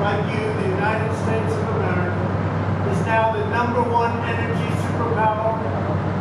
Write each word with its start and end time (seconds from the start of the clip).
like 0.00 0.22
you, 0.30 0.46
the 0.62 0.68
United 0.78 1.10
States 1.26 1.52
of 1.58 1.74
America 1.74 2.22
is 2.94 3.04
now 3.04 3.32
the 3.32 3.42
number 3.50 3.82
one 3.82 4.14
energy 4.30 4.70
superpower 4.86 5.58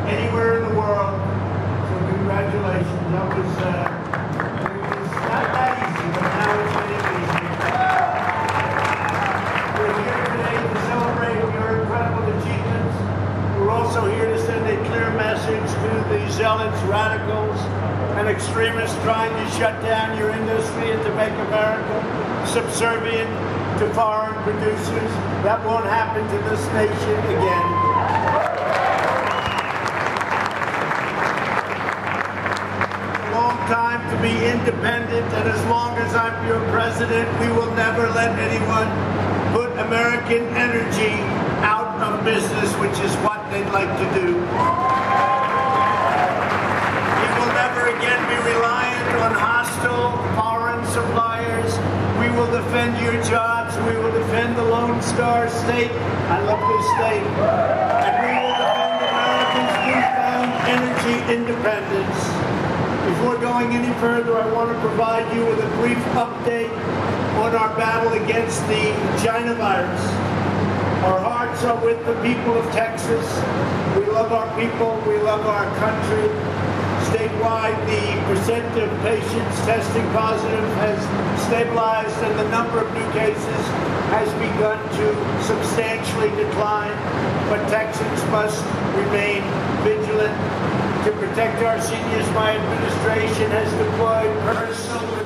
anywhere 0.10 0.58
in 0.58 0.70
the 0.70 0.74
world. 0.74 1.14
So 1.14 1.94
congratulations. 2.10 3.06
That 3.14 3.38
was, 3.38 3.54
uh, 3.62 3.86
not 5.30 5.46
that 5.54 5.78
easy, 5.78 6.10
but 6.10 6.26
now 6.26 6.58
it's 6.58 6.74
getting 6.74 7.06
easier. 7.22 7.54
We're 9.78 9.94
here 9.94 10.26
today 10.26 10.58
to 10.58 10.74
celebrate 10.90 11.38
your 11.38 11.70
incredible 11.78 12.26
achievements. 12.34 12.98
We're 13.62 13.70
also 13.70 14.10
here 14.10 14.26
to 14.26 14.40
send 14.42 14.66
a 14.66 14.78
clear 14.90 15.14
message 15.14 15.70
to 15.70 15.90
the 16.10 16.26
zealots, 16.34 16.82
radicals, 16.90 17.60
and 18.18 18.28
extremists 18.28 18.98
trying 19.04 19.34
to 19.38 19.46
shut 19.54 19.80
down 19.84 20.18
your 20.18 20.32
industry 20.32 20.90
and 20.90 21.04
to 21.04 21.14
make 21.14 21.34
America 21.46 21.94
subservient 22.48 23.30
to 23.80 23.94
foreign 23.94 24.34
producers. 24.42 25.12
That 25.46 25.64
won't 25.64 25.86
happen 25.86 26.26
to 26.26 26.38
this 26.50 26.66
nation 26.74 27.18
again. 27.30 27.66
Long 33.38 33.58
time 33.70 34.02
to 34.10 34.18
be 34.18 34.34
independent, 34.34 35.30
and 35.30 35.48
as 35.48 35.64
long 35.70 35.96
as 36.00 36.16
I'm 36.16 36.48
your 36.48 36.60
president, 36.72 37.30
we 37.40 37.50
will 37.54 37.70
never 37.76 38.10
let 38.18 38.34
anyone 38.40 38.90
put 39.54 39.70
American 39.78 40.50
energy 40.58 41.22
out 41.62 42.02
of 42.02 42.26
business, 42.26 42.74
which 42.82 42.98
is 43.06 43.14
what 43.22 43.46
they'd 43.52 43.70
like 43.70 43.94
to 43.94 44.08
do. 44.18 44.42
We 47.14 47.28
will 47.38 47.54
never 47.54 47.94
again 47.94 48.22
be 48.26 48.38
reliant 48.42 49.22
on 49.22 49.34
hostile 49.38 50.18
will 52.38 52.52
defend 52.52 52.94
your 53.04 53.18
jobs. 53.24 53.76
We 53.90 53.98
will 53.98 54.12
defend 54.12 54.56
the 54.56 54.64
Lone 54.64 55.02
Star 55.02 55.50
State. 55.50 55.90
I 56.30 56.38
love 56.46 56.62
this 56.70 56.86
state. 56.94 57.26
And 58.06 58.14
we 58.22 58.30
will 58.38 58.58
defend 58.62 59.02
America's 59.10 59.74
newfound 59.90 60.50
energy 60.70 61.18
independence. 61.34 62.20
Before 63.10 63.38
going 63.42 63.74
any 63.74 63.92
further, 64.00 64.38
I 64.38 64.46
want 64.54 64.70
to 64.70 64.80
provide 64.82 65.26
you 65.36 65.46
with 65.48 65.66
a 65.66 65.70
brief 65.82 65.98
update 66.14 66.70
on 67.42 67.56
our 67.56 67.76
battle 67.76 68.14
against 68.14 68.62
the 68.68 68.94
China 69.26 69.56
virus. 69.56 70.02
Our 71.10 71.20
hearts 71.20 71.64
are 71.64 71.84
with 71.84 72.06
the 72.06 72.14
people 72.22 72.54
of 72.54 72.66
Texas. 72.72 73.26
We 73.98 74.06
love 74.14 74.32
our 74.32 74.48
people. 74.60 75.02
We 75.08 75.18
love 75.26 75.42
our 75.48 75.66
country. 75.80 76.57
Statewide, 77.08 77.80
the 77.88 78.04
percent 78.28 78.68
of 78.78 78.90
patients 79.02 79.56
testing 79.64 80.04
positive 80.12 80.68
has 80.84 81.00
stabilized 81.48 82.18
and 82.24 82.38
the 82.38 82.50
number 82.50 82.80
of 82.80 82.94
new 82.94 83.12
cases 83.12 83.64
has 84.12 84.28
begun 84.34 84.78
to 85.00 85.06
substantially 85.44 86.30
decline. 86.36 86.92
But 87.48 87.64
Texans 87.70 88.24
must 88.30 88.64
remain 88.96 89.42
vigilant. 89.88 90.36
To 91.06 91.12
protect 91.14 91.64
our 91.64 91.80
seniors, 91.80 92.28
my 92.32 92.58
administration 92.58 93.52
has 93.52 93.72
deployed 93.80 94.34
personal 94.44 95.17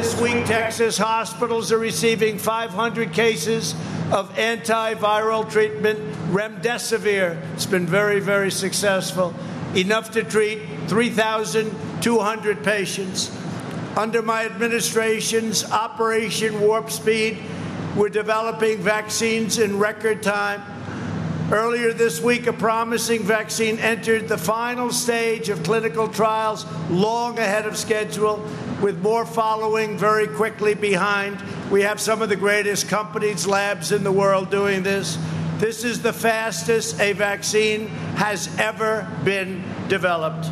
This 0.00 0.18
week, 0.18 0.46
Texas 0.46 0.96
hospitals 0.96 1.70
are 1.70 1.78
receiving 1.78 2.38
500 2.38 3.12
cases 3.12 3.74
of 4.10 4.34
antiviral 4.36 5.48
treatment, 5.50 5.98
remdesivir. 6.32 7.36
It's 7.52 7.66
been 7.66 7.84
very, 7.86 8.18
very 8.18 8.50
successful, 8.50 9.34
enough 9.76 10.12
to 10.12 10.24
treat 10.24 10.62
3,200 10.86 12.64
patients. 12.64 13.30
Under 13.94 14.22
my 14.22 14.46
administration's 14.46 15.70
Operation 15.70 16.62
Warp 16.62 16.90
Speed, 16.90 17.36
we're 17.94 18.08
developing 18.08 18.78
vaccines 18.78 19.58
in 19.58 19.78
record 19.78 20.22
time. 20.22 20.62
Earlier 21.50 21.92
this 21.92 22.20
week, 22.20 22.46
a 22.46 22.52
promising 22.52 23.24
vaccine 23.24 23.80
entered 23.80 24.28
the 24.28 24.38
final 24.38 24.92
stage 24.92 25.48
of 25.48 25.64
clinical 25.64 26.06
trials 26.06 26.64
long 26.88 27.40
ahead 27.40 27.66
of 27.66 27.76
schedule, 27.76 28.36
with 28.80 29.02
more 29.02 29.26
following 29.26 29.98
very 29.98 30.28
quickly 30.28 30.74
behind. 30.74 31.42
We 31.68 31.82
have 31.82 32.00
some 32.00 32.22
of 32.22 32.28
the 32.28 32.36
greatest 32.36 32.88
companies, 32.88 33.48
labs 33.48 33.90
in 33.90 34.04
the 34.04 34.12
world 34.12 34.48
doing 34.48 34.84
this. 34.84 35.18
This 35.58 35.82
is 35.82 36.00
the 36.00 36.12
fastest 36.12 37.00
a 37.00 37.14
vaccine 37.14 37.88
has 38.14 38.48
ever 38.56 39.08
been 39.24 39.64
developed. 39.88 40.48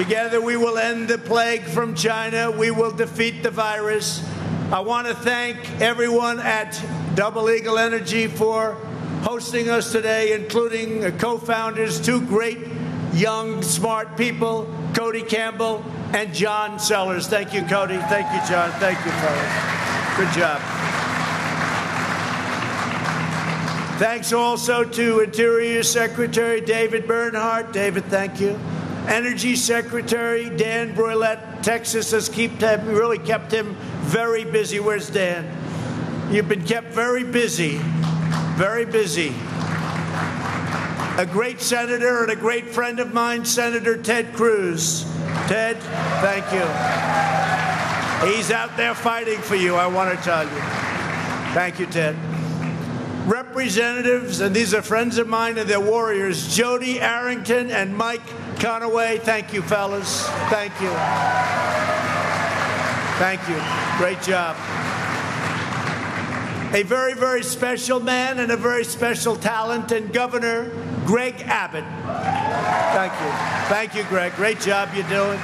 Together, 0.00 0.40
we 0.40 0.56
will 0.56 0.78
end 0.78 1.08
the 1.08 1.18
plague 1.18 1.62
from 1.62 1.94
China. 1.94 2.50
We 2.50 2.70
will 2.70 2.90
defeat 2.90 3.42
the 3.42 3.50
virus. 3.50 4.26
I 4.72 4.80
want 4.80 5.06
to 5.08 5.14
thank 5.14 5.58
everyone 5.78 6.40
at 6.40 6.82
Double 7.14 7.50
Eagle 7.50 7.76
Energy 7.78 8.26
for 8.26 8.76
hosting 9.20 9.68
us 9.68 9.92
today, 9.92 10.32
including 10.32 11.18
co 11.18 11.36
founders, 11.36 12.00
two 12.00 12.22
great 12.22 12.56
young, 13.12 13.60
smart 13.60 14.16
people, 14.16 14.74
Cody 14.94 15.20
Campbell 15.20 15.84
and 16.14 16.32
John 16.32 16.78
Sellers. 16.78 17.26
Thank 17.26 17.52
you, 17.52 17.60
Cody. 17.64 17.98
Thank 17.98 18.32
you, 18.32 18.48
John. 18.48 18.70
Thank 18.80 19.04
you, 19.04 19.12
fellas. 19.12 20.16
Good 20.16 20.40
job. 20.40 20.62
Thanks 23.98 24.32
also 24.32 24.82
to 24.82 25.20
Interior 25.20 25.82
Secretary 25.82 26.62
David 26.62 27.06
Bernhardt. 27.06 27.74
David, 27.74 28.06
thank 28.06 28.40
you. 28.40 28.58
Energy 29.10 29.56
Secretary 29.56 30.48
Dan 30.48 30.94
Brouillette. 30.94 31.62
Texas 31.62 32.12
has 32.12 32.28
kept 32.28 32.84
really 32.84 33.18
kept 33.18 33.52
him 33.52 33.74
very 34.02 34.44
busy. 34.44 34.78
Where's 34.78 35.10
Dan? 35.10 35.50
You've 36.32 36.48
been 36.48 36.64
kept 36.64 36.92
very 36.92 37.24
busy, 37.24 37.78
very 38.54 38.84
busy. 38.84 39.34
A 41.18 41.26
great 41.30 41.60
senator 41.60 42.22
and 42.22 42.30
a 42.30 42.36
great 42.36 42.70
friend 42.70 43.00
of 43.00 43.12
mine, 43.12 43.44
Senator 43.44 44.00
Ted 44.00 44.32
Cruz. 44.32 45.04
Ted, 45.48 45.76
thank 46.22 46.46
you. 46.52 46.64
He's 48.32 48.52
out 48.52 48.76
there 48.76 48.94
fighting 48.94 49.40
for 49.40 49.56
you, 49.56 49.74
I 49.74 49.88
want 49.88 50.16
to 50.16 50.24
tell 50.24 50.44
you. 50.44 50.60
Thank 51.52 51.80
you, 51.80 51.86
Ted. 51.86 52.29
Representatives, 53.26 54.40
and 54.40 54.54
these 54.54 54.74
are 54.74 54.82
friends 54.82 55.18
of 55.18 55.28
mine 55.28 55.58
and 55.58 55.68
they're 55.68 55.78
warriors, 55.80 56.56
Jody 56.56 57.00
Arrington 57.00 57.70
and 57.70 57.96
Mike 57.96 58.26
Conaway. 58.56 59.20
Thank 59.20 59.52
you, 59.52 59.62
fellas. 59.62 60.26
Thank 60.48 60.72
you. 60.80 60.90
Thank 63.18 63.46
you. 63.48 63.60
Great 63.98 64.22
job. 64.22 64.56
A 66.72 66.82
very, 66.84 67.14
very 67.14 67.42
special 67.42 68.00
man 68.00 68.38
and 68.38 68.52
a 68.52 68.56
very 68.56 68.84
special 68.84 69.34
talent, 69.36 69.90
and 69.90 70.12
Governor 70.12 70.70
Greg 71.04 71.34
Abbott. 71.42 71.84
Thank 72.94 73.12
you. 73.12 73.30
Thank 73.68 73.94
you, 73.96 74.04
Greg. 74.04 74.34
Great 74.36 74.60
job 74.60 74.88
you're 74.94 75.08
doing. 75.08 75.38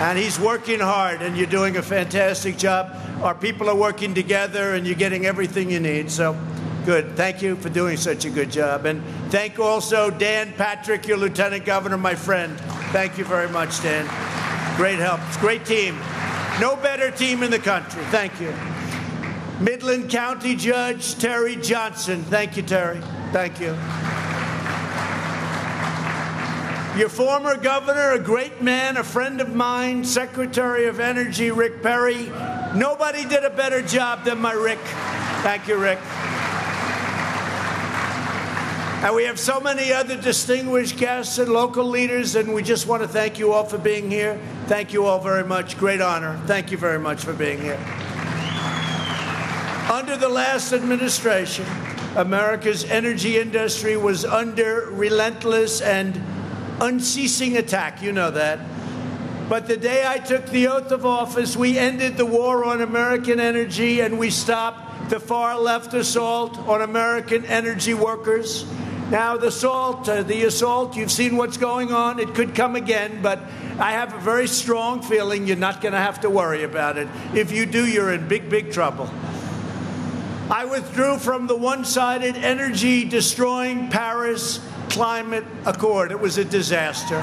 And 0.00 0.18
he's 0.18 0.38
working 0.38 0.78
hard, 0.78 1.22
and 1.22 1.36
you're 1.36 1.46
doing 1.46 1.78
a 1.78 1.82
fantastic 1.82 2.58
job. 2.58 2.94
Our 3.22 3.36
people 3.36 3.70
are 3.70 3.76
working 3.76 4.14
together, 4.14 4.74
and 4.74 4.84
you're 4.84 4.96
getting 4.96 5.26
everything 5.26 5.70
you 5.70 5.78
need. 5.78 6.10
So, 6.10 6.36
good. 6.84 7.16
Thank 7.16 7.40
you 7.40 7.54
for 7.54 7.68
doing 7.68 7.96
such 7.96 8.24
a 8.24 8.30
good 8.30 8.50
job. 8.50 8.84
And 8.84 9.00
thank 9.30 9.60
also 9.60 10.10
Dan 10.10 10.52
Patrick, 10.54 11.06
your 11.06 11.18
Lieutenant 11.18 11.64
Governor, 11.64 11.98
my 11.98 12.16
friend. 12.16 12.58
Thank 12.90 13.18
you 13.18 13.24
very 13.24 13.48
much, 13.48 13.80
Dan. 13.80 14.06
Great 14.76 14.98
help. 14.98 15.20
It's 15.28 15.36
great 15.36 15.64
team. 15.64 15.96
No 16.60 16.74
better 16.74 17.12
team 17.12 17.44
in 17.44 17.52
the 17.52 17.60
country. 17.60 18.02
Thank 18.06 18.40
you. 18.40 18.52
Midland 19.60 20.10
County 20.10 20.56
Judge 20.56 21.14
Terry 21.14 21.54
Johnson. 21.54 22.24
Thank 22.24 22.56
you, 22.56 22.64
Terry. 22.64 23.00
Thank 23.32 23.60
you. 23.60 23.76
Your 26.98 27.08
former 27.08 27.56
governor, 27.56 28.10
a 28.10 28.18
great 28.18 28.60
man, 28.60 28.96
a 28.96 29.04
friend 29.04 29.40
of 29.40 29.54
mine, 29.54 30.04
Secretary 30.04 30.86
of 30.88 30.98
Energy 30.98 31.52
Rick 31.52 31.84
Perry. 31.84 32.30
Nobody 32.74 33.26
did 33.26 33.44
a 33.44 33.50
better 33.50 33.82
job 33.82 34.24
than 34.24 34.38
my 34.38 34.52
Rick. 34.52 34.78
Thank 35.42 35.68
you, 35.68 35.76
Rick. 35.76 35.98
And 39.04 39.14
we 39.14 39.24
have 39.24 39.38
so 39.38 39.60
many 39.60 39.92
other 39.92 40.16
distinguished 40.16 40.96
guests 40.96 41.36
and 41.36 41.52
local 41.52 41.84
leaders, 41.84 42.34
and 42.34 42.54
we 42.54 42.62
just 42.62 42.86
want 42.86 43.02
to 43.02 43.08
thank 43.08 43.38
you 43.38 43.52
all 43.52 43.64
for 43.64 43.76
being 43.76 44.10
here. 44.10 44.40
Thank 44.68 44.92
you 44.92 45.04
all 45.04 45.18
very 45.18 45.44
much. 45.44 45.76
Great 45.76 46.00
honor. 46.00 46.40
Thank 46.46 46.70
you 46.70 46.78
very 46.78 46.98
much 46.98 47.24
for 47.24 47.34
being 47.34 47.60
here. 47.60 47.78
Under 49.92 50.16
the 50.16 50.30
last 50.30 50.72
administration, 50.72 51.66
America's 52.16 52.84
energy 52.84 53.38
industry 53.38 53.96
was 53.98 54.24
under 54.24 54.88
relentless 54.92 55.82
and 55.82 56.18
unceasing 56.80 57.58
attack. 57.58 58.00
You 58.00 58.12
know 58.12 58.30
that. 58.30 58.60
But 59.48 59.66
the 59.66 59.76
day 59.76 60.04
I 60.06 60.18
took 60.18 60.46
the 60.46 60.68
oath 60.68 60.90
of 60.92 61.04
office, 61.04 61.56
we 61.56 61.78
ended 61.78 62.16
the 62.16 62.26
war 62.26 62.64
on 62.64 62.80
American 62.80 63.40
energy 63.40 64.00
and 64.00 64.18
we 64.18 64.30
stopped 64.30 65.10
the 65.10 65.20
far 65.20 65.58
left 65.58 65.92
assault 65.94 66.58
on 66.60 66.82
American 66.82 67.44
energy 67.46 67.92
workers. 67.92 68.64
Now, 69.10 69.36
the 69.36 69.48
assault, 69.48 70.08
uh, 70.08 70.22
the 70.22 70.44
assault, 70.44 70.96
you've 70.96 71.12
seen 71.12 71.36
what's 71.36 71.58
going 71.58 71.92
on. 71.92 72.18
It 72.18 72.34
could 72.34 72.54
come 72.54 72.76
again, 72.76 73.20
but 73.20 73.40
I 73.78 73.92
have 73.92 74.14
a 74.14 74.18
very 74.20 74.46
strong 74.46 75.02
feeling 75.02 75.46
you're 75.46 75.56
not 75.56 75.82
going 75.82 75.92
to 75.92 75.98
have 75.98 76.22
to 76.22 76.30
worry 76.30 76.62
about 76.62 76.96
it. 76.96 77.08
If 77.34 77.52
you 77.52 77.66
do, 77.66 77.86
you're 77.86 78.12
in 78.14 78.26
big, 78.26 78.48
big 78.48 78.72
trouble. 78.72 79.10
I 80.50 80.64
withdrew 80.64 81.18
from 81.18 81.46
the 81.46 81.56
one 81.56 81.84
sided 81.84 82.36
energy 82.36 83.04
destroying 83.04 83.90
Paris 83.90 84.60
Climate 84.88 85.44
Accord. 85.66 86.10
It 86.10 86.20
was 86.20 86.38
a 86.38 86.44
disaster. 86.44 87.20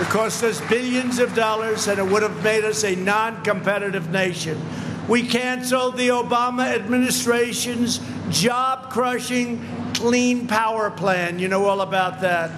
It 0.00 0.06
cost 0.06 0.44
us 0.44 0.60
billions 0.68 1.18
of 1.18 1.34
dollars 1.34 1.88
and 1.88 1.98
it 1.98 2.06
would 2.06 2.22
have 2.22 2.44
made 2.44 2.64
us 2.64 2.84
a 2.84 2.94
non 2.94 3.42
competitive 3.42 4.10
nation. 4.10 4.60
We 5.08 5.26
canceled 5.26 5.96
the 5.96 6.08
Obama 6.08 6.72
administration's 6.72 8.00
job 8.30 8.90
crushing 8.90 9.64
clean 9.94 10.46
power 10.46 10.90
plan. 10.90 11.38
You 11.38 11.48
know 11.48 11.64
all 11.64 11.80
about 11.80 12.20
that. 12.20 12.50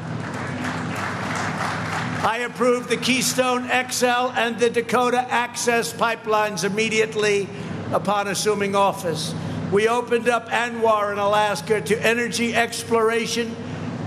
I 2.22 2.40
approved 2.44 2.90
the 2.90 2.98
Keystone 2.98 3.62
XL 3.69 4.32
and 4.37 4.58
the 4.58 4.69
Dakota 4.69 5.20
Access 5.31 5.94
pipelines 5.94 6.64
immediately 6.64 7.48
upon 7.92 8.28
assuming 8.28 8.76
office. 8.76 9.34
We 9.72 9.88
opened 9.88 10.28
up 10.28 10.50
ANWR 10.50 11.12
in 11.12 11.19
Alaska 11.19 11.81
to 11.81 12.06
energy 12.06 12.54
exploration, 12.54 13.56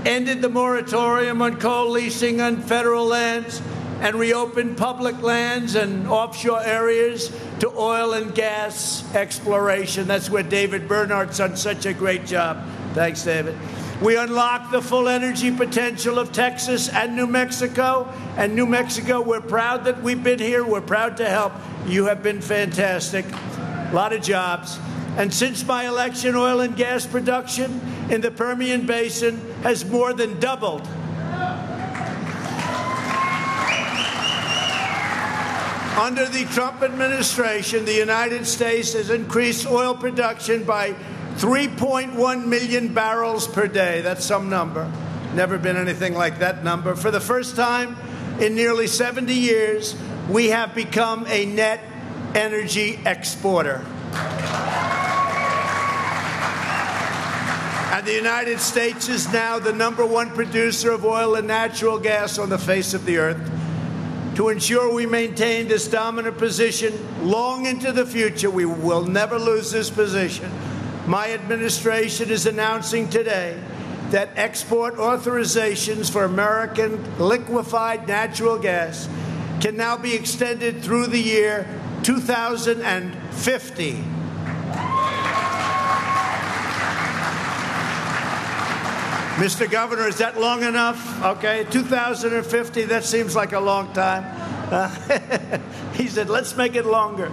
ended 0.06 0.42
the 0.42 0.50
moratorium 0.50 1.42
on 1.42 1.60
coal 1.60 1.90
leasing 1.90 2.42
on 2.42 2.62
federal 2.62 3.06
lands, 3.06 3.62
and 4.04 4.18
reopened 4.18 4.76
public 4.76 5.22
lands 5.22 5.76
and 5.76 6.08
offshore 6.08 6.62
areas 6.62 7.32
to 7.60 7.70
oil 7.70 8.12
and 8.12 8.36
gas 8.36 9.02
exploration. 9.16 10.08
That's 10.08 10.30
where 10.30 10.44
David 10.44 10.90
Bernhardt's 10.90 11.38
done 11.38 11.56
such 11.56 11.86
a 11.86 11.94
great 11.94 12.26
job. 12.26 12.68
Thanks, 12.94 13.24
David. 13.24 13.58
We 14.02 14.18
unlocked 14.18 14.74
the 14.74 14.82
full 14.82 15.08
energy 15.08 15.56
potential 15.56 16.20
of 16.20 16.34
Texas 16.34 16.90
and 16.90 17.16
New 17.16 17.28
Mexico. 17.28 18.12
And 18.36 18.54
New 18.54 18.66
Mexico, 18.66 19.22
we're 19.22 19.40
proud 19.40 19.86
that 19.86 20.04
we've 20.04 20.22
been 20.22 20.40
here. 20.40 20.66
We're 20.66 20.82
proud 20.82 21.16
to 21.18 21.30
help. 21.30 21.54
You 21.88 22.06
have 22.08 22.22
been 22.22 22.42
fantastic. 22.42 23.26
A 23.32 23.92
lot 23.94 24.12
of 24.12 24.22
jobs. 24.22 24.78
And 25.16 25.34
since 25.34 25.66
my 25.66 25.88
election, 25.88 26.36
oil 26.36 26.60
and 26.60 26.76
gas 26.76 27.06
production 27.06 27.80
in 28.10 28.20
the 28.20 28.32
Permian 28.32 28.86
Basin 28.86 29.40
has 29.64 29.86
more 29.86 30.14
than 30.14 30.40
doubled. 30.40 30.88
Under 35.98 36.26
the 36.28 36.46
Trump 36.52 36.82
administration, 36.82 37.86
the 37.86 37.94
United 37.94 38.46
States 38.46 38.94
has 38.94 39.10
increased 39.10 39.66
oil 39.66 39.96
production 39.96 40.64
by 40.64 40.94
3.1 41.36 42.46
million 42.46 42.94
barrels 42.94 43.48
per 43.48 43.68
day. 43.68 44.02
That's 44.02 44.26
some 44.26 44.50
number. 44.50 44.92
Never 45.34 45.58
been 45.58 45.78
anything 45.78 46.14
like 46.14 46.40
that 46.40 46.64
number. 46.64 46.96
For 46.96 47.10
the 47.10 47.22
first 47.22 47.56
time 47.56 47.96
in 48.40 48.56
nearly 48.56 48.88
70 48.88 49.34
years, 49.34 49.96
we 50.30 50.50
have 50.50 50.76
become 50.76 51.26
a 51.28 51.46
net 51.46 51.80
energy 52.36 53.00
exporter. 53.06 53.86
And 57.94 58.06
the 58.08 58.16
United 58.16 58.60
States 58.60 59.08
is 59.08 59.32
now 59.32 59.60
the 59.60 59.72
number 59.72 60.04
one 60.04 60.32
producer 60.32 60.90
of 60.90 61.06
oil 61.06 61.36
and 61.36 61.48
natural 61.48 62.00
gas 62.00 62.40
on 62.40 62.50
the 62.50 62.58
face 62.58 62.96
of 62.96 63.06
the 63.06 63.18
earth. 63.18 63.52
To 64.34 64.50
ensure 64.50 64.92
we 64.92 65.06
maintain 65.06 65.68
this 65.68 65.88
dominant 65.88 66.40
position 66.40 66.92
long 67.22 67.68
into 67.68 67.92
the 67.92 68.08
future, 68.08 68.50
we 68.50 68.66
will 68.66 69.06
never 69.06 69.38
lose 69.38 69.70
this 69.70 69.92
position. 69.92 70.52
My 71.06 71.34
administration 71.34 72.32
is 72.32 72.48
announcing 72.48 73.10
today 73.10 73.62
that 74.10 74.30
export 74.38 74.96
authorizations 74.96 76.12
for 76.12 76.24
American 76.24 77.20
liquefied 77.20 78.08
natural 78.08 78.58
gas 78.58 79.08
can 79.62 79.78
now 79.78 79.98
be 79.98 80.16
extended 80.16 80.82
through 80.82 81.06
the 81.06 81.22
year 81.22 81.68
2050. 82.02 84.13
Mr. 89.38 89.70
Governor, 89.70 90.08
is 90.08 90.20
that 90.20 90.40
long 90.40 90.62
enough? 90.62 91.24
Okay, 91.24 91.66
2050, 91.72 92.84
that 92.84 93.04
seems 93.04 93.36
like 93.36 93.52
a 93.52 93.60
long 93.60 93.92
time. 93.92 94.24
Uh, 94.72 95.60
he 95.94 96.08
said, 96.08 96.30
let's 96.30 96.56
make 96.56 96.76
it 96.76 96.86
longer. 96.86 97.32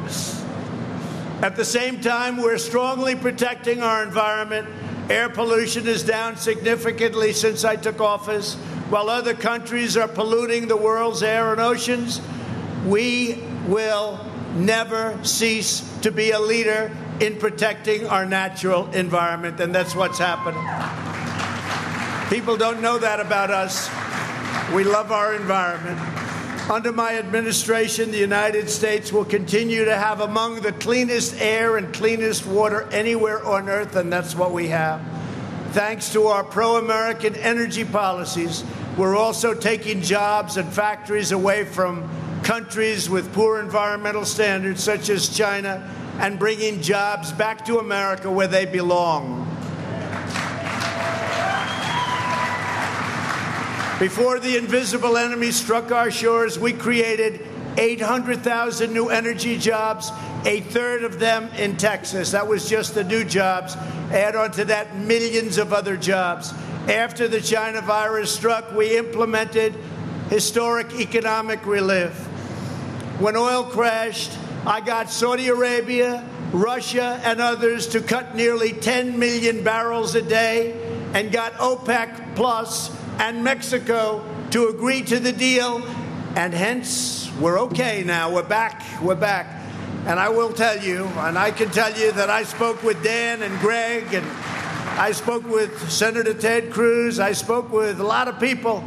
At 1.42 1.56
the 1.56 1.64
same 1.64 2.00
time, 2.00 2.38
we're 2.38 2.56
strongly 2.56 3.16
protecting 3.16 3.82
our 3.82 4.02
environment. 4.02 4.66
Air 5.10 5.28
pollution 5.28 5.86
is 5.86 6.02
down 6.02 6.38
significantly 6.38 7.34
since 7.34 7.66
I 7.66 7.76
took 7.76 8.00
office. 8.00 8.54
While 8.88 9.10
other 9.10 9.34
countries 9.34 9.98
are 9.98 10.08
polluting 10.08 10.68
the 10.68 10.78
world's 10.78 11.22
air 11.22 11.52
and 11.52 11.60
oceans, 11.60 12.22
we 12.86 13.42
will 13.66 14.18
never 14.54 15.22
cease 15.22 15.80
to 16.00 16.10
be 16.10 16.30
a 16.30 16.40
leader 16.40 16.96
in 17.20 17.36
protecting 17.36 18.06
our 18.06 18.24
natural 18.24 18.90
environment, 18.92 19.60
and 19.60 19.74
that's 19.74 19.94
what's 19.94 20.18
happening. 20.18 20.66
People 22.30 22.56
don't 22.56 22.80
know 22.80 22.96
that 22.96 23.18
about 23.18 23.50
us. 23.50 23.90
We 24.72 24.84
love 24.84 25.10
our 25.10 25.34
environment. 25.34 25.98
Under 26.70 26.92
my 26.92 27.18
administration, 27.18 28.12
the 28.12 28.18
United 28.18 28.70
States 28.70 29.12
will 29.12 29.24
continue 29.24 29.84
to 29.84 29.96
have 29.96 30.20
among 30.20 30.60
the 30.60 30.70
cleanest 30.70 31.34
air 31.40 31.76
and 31.76 31.92
cleanest 31.92 32.46
water 32.46 32.88
anywhere 32.92 33.44
on 33.44 33.68
earth, 33.68 33.96
and 33.96 34.12
that's 34.12 34.36
what 34.36 34.52
we 34.52 34.68
have. 34.68 35.02
Thanks 35.72 36.12
to 36.12 36.28
our 36.28 36.44
pro 36.44 36.76
American 36.76 37.34
energy 37.34 37.84
policies, 37.84 38.62
we're 38.96 39.16
also 39.16 39.52
taking 39.52 40.00
jobs 40.00 40.56
and 40.56 40.72
factories 40.72 41.32
away 41.32 41.64
from 41.64 42.08
countries 42.44 43.10
with 43.10 43.34
poor 43.34 43.58
environmental 43.58 44.24
standards, 44.24 44.84
such 44.84 45.10
as 45.10 45.36
China, 45.36 45.82
and 46.20 46.38
bringing 46.38 46.80
jobs 46.80 47.32
back 47.32 47.64
to 47.64 47.80
America 47.80 48.30
where 48.30 48.46
they 48.46 48.66
belong. 48.66 49.48
Before 54.00 54.38
the 54.40 54.56
invisible 54.56 55.18
enemy 55.18 55.52
struck 55.52 55.92
our 55.92 56.10
shores, 56.10 56.58
we 56.58 56.72
created 56.72 57.46
800,000 57.76 58.94
new 58.94 59.10
energy 59.10 59.58
jobs, 59.58 60.10
a 60.46 60.62
third 60.62 61.04
of 61.04 61.18
them 61.20 61.50
in 61.58 61.76
Texas. 61.76 62.30
That 62.30 62.48
was 62.48 62.66
just 62.66 62.94
the 62.94 63.04
new 63.04 63.24
jobs. 63.24 63.76
Add 64.10 64.36
on 64.36 64.52
to 64.52 64.64
that 64.64 64.96
millions 64.96 65.58
of 65.58 65.74
other 65.74 65.98
jobs. 65.98 66.54
After 66.88 67.28
the 67.28 67.42
China 67.42 67.82
virus 67.82 68.34
struck, 68.34 68.72
we 68.72 68.96
implemented 68.96 69.74
historic 70.30 70.98
economic 70.98 71.66
relief. 71.66 72.14
When 73.20 73.36
oil 73.36 73.64
crashed, 73.64 74.32
I 74.64 74.80
got 74.80 75.10
Saudi 75.10 75.48
Arabia, 75.48 76.26
Russia, 76.52 77.20
and 77.22 77.38
others 77.38 77.86
to 77.88 78.00
cut 78.00 78.34
nearly 78.34 78.72
10 78.72 79.18
million 79.18 79.62
barrels 79.62 80.14
a 80.14 80.22
day 80.22 80.72
and 81.12 81.30
got 81.30 81.52
OPEC 81.54 82.34
Plus 82.34 82.88
and 83.20 83.44
Mexico 83.44 84.24
to 84.50 84.68
agree 84.68 85.02
to 85.02 85.20
the 85.20 85.30
deal, 85.30 85.84
and 86.36 86.54
hence 86.54 87.30
we're 87.38 87.60
okay 87.60 88.02
now. 88.02 88.32
We're 88.32 88.42
back. 88.42 88.82
We're 89.02 89.14
back. 89.14 89.46
And 90.06 90.18
I 90.18 90.30
will 90.30 90.54
tell 90.54 90.78
you, 90.78 91.04
and 91.04 91.36
I 91.36 91.50
can 91.50 91.68
tell 91.68 91.92
you 91.92 92.12
that 92.12 92.30
I 92.30 92.44
spoke 92.44 92.82
with 92.82 93.04
Dan 93.04 93.42
and 93.42 93.60
Greg, 93.60 94.14
and 94.14 94.26
I 94.98 95.12
spoke 95.12 95.46
with 95.46 95.90
Senator 95.90 96.32
Ted 96.32 96.72
Cruz, 96.72 97.20
I 97.20 97.32
spoke 97.32 97.70
with 97.70 98.00
a 98.00 98.04
lot 98.04 98.26
of 98.26 98.40
people, 98.40 98.82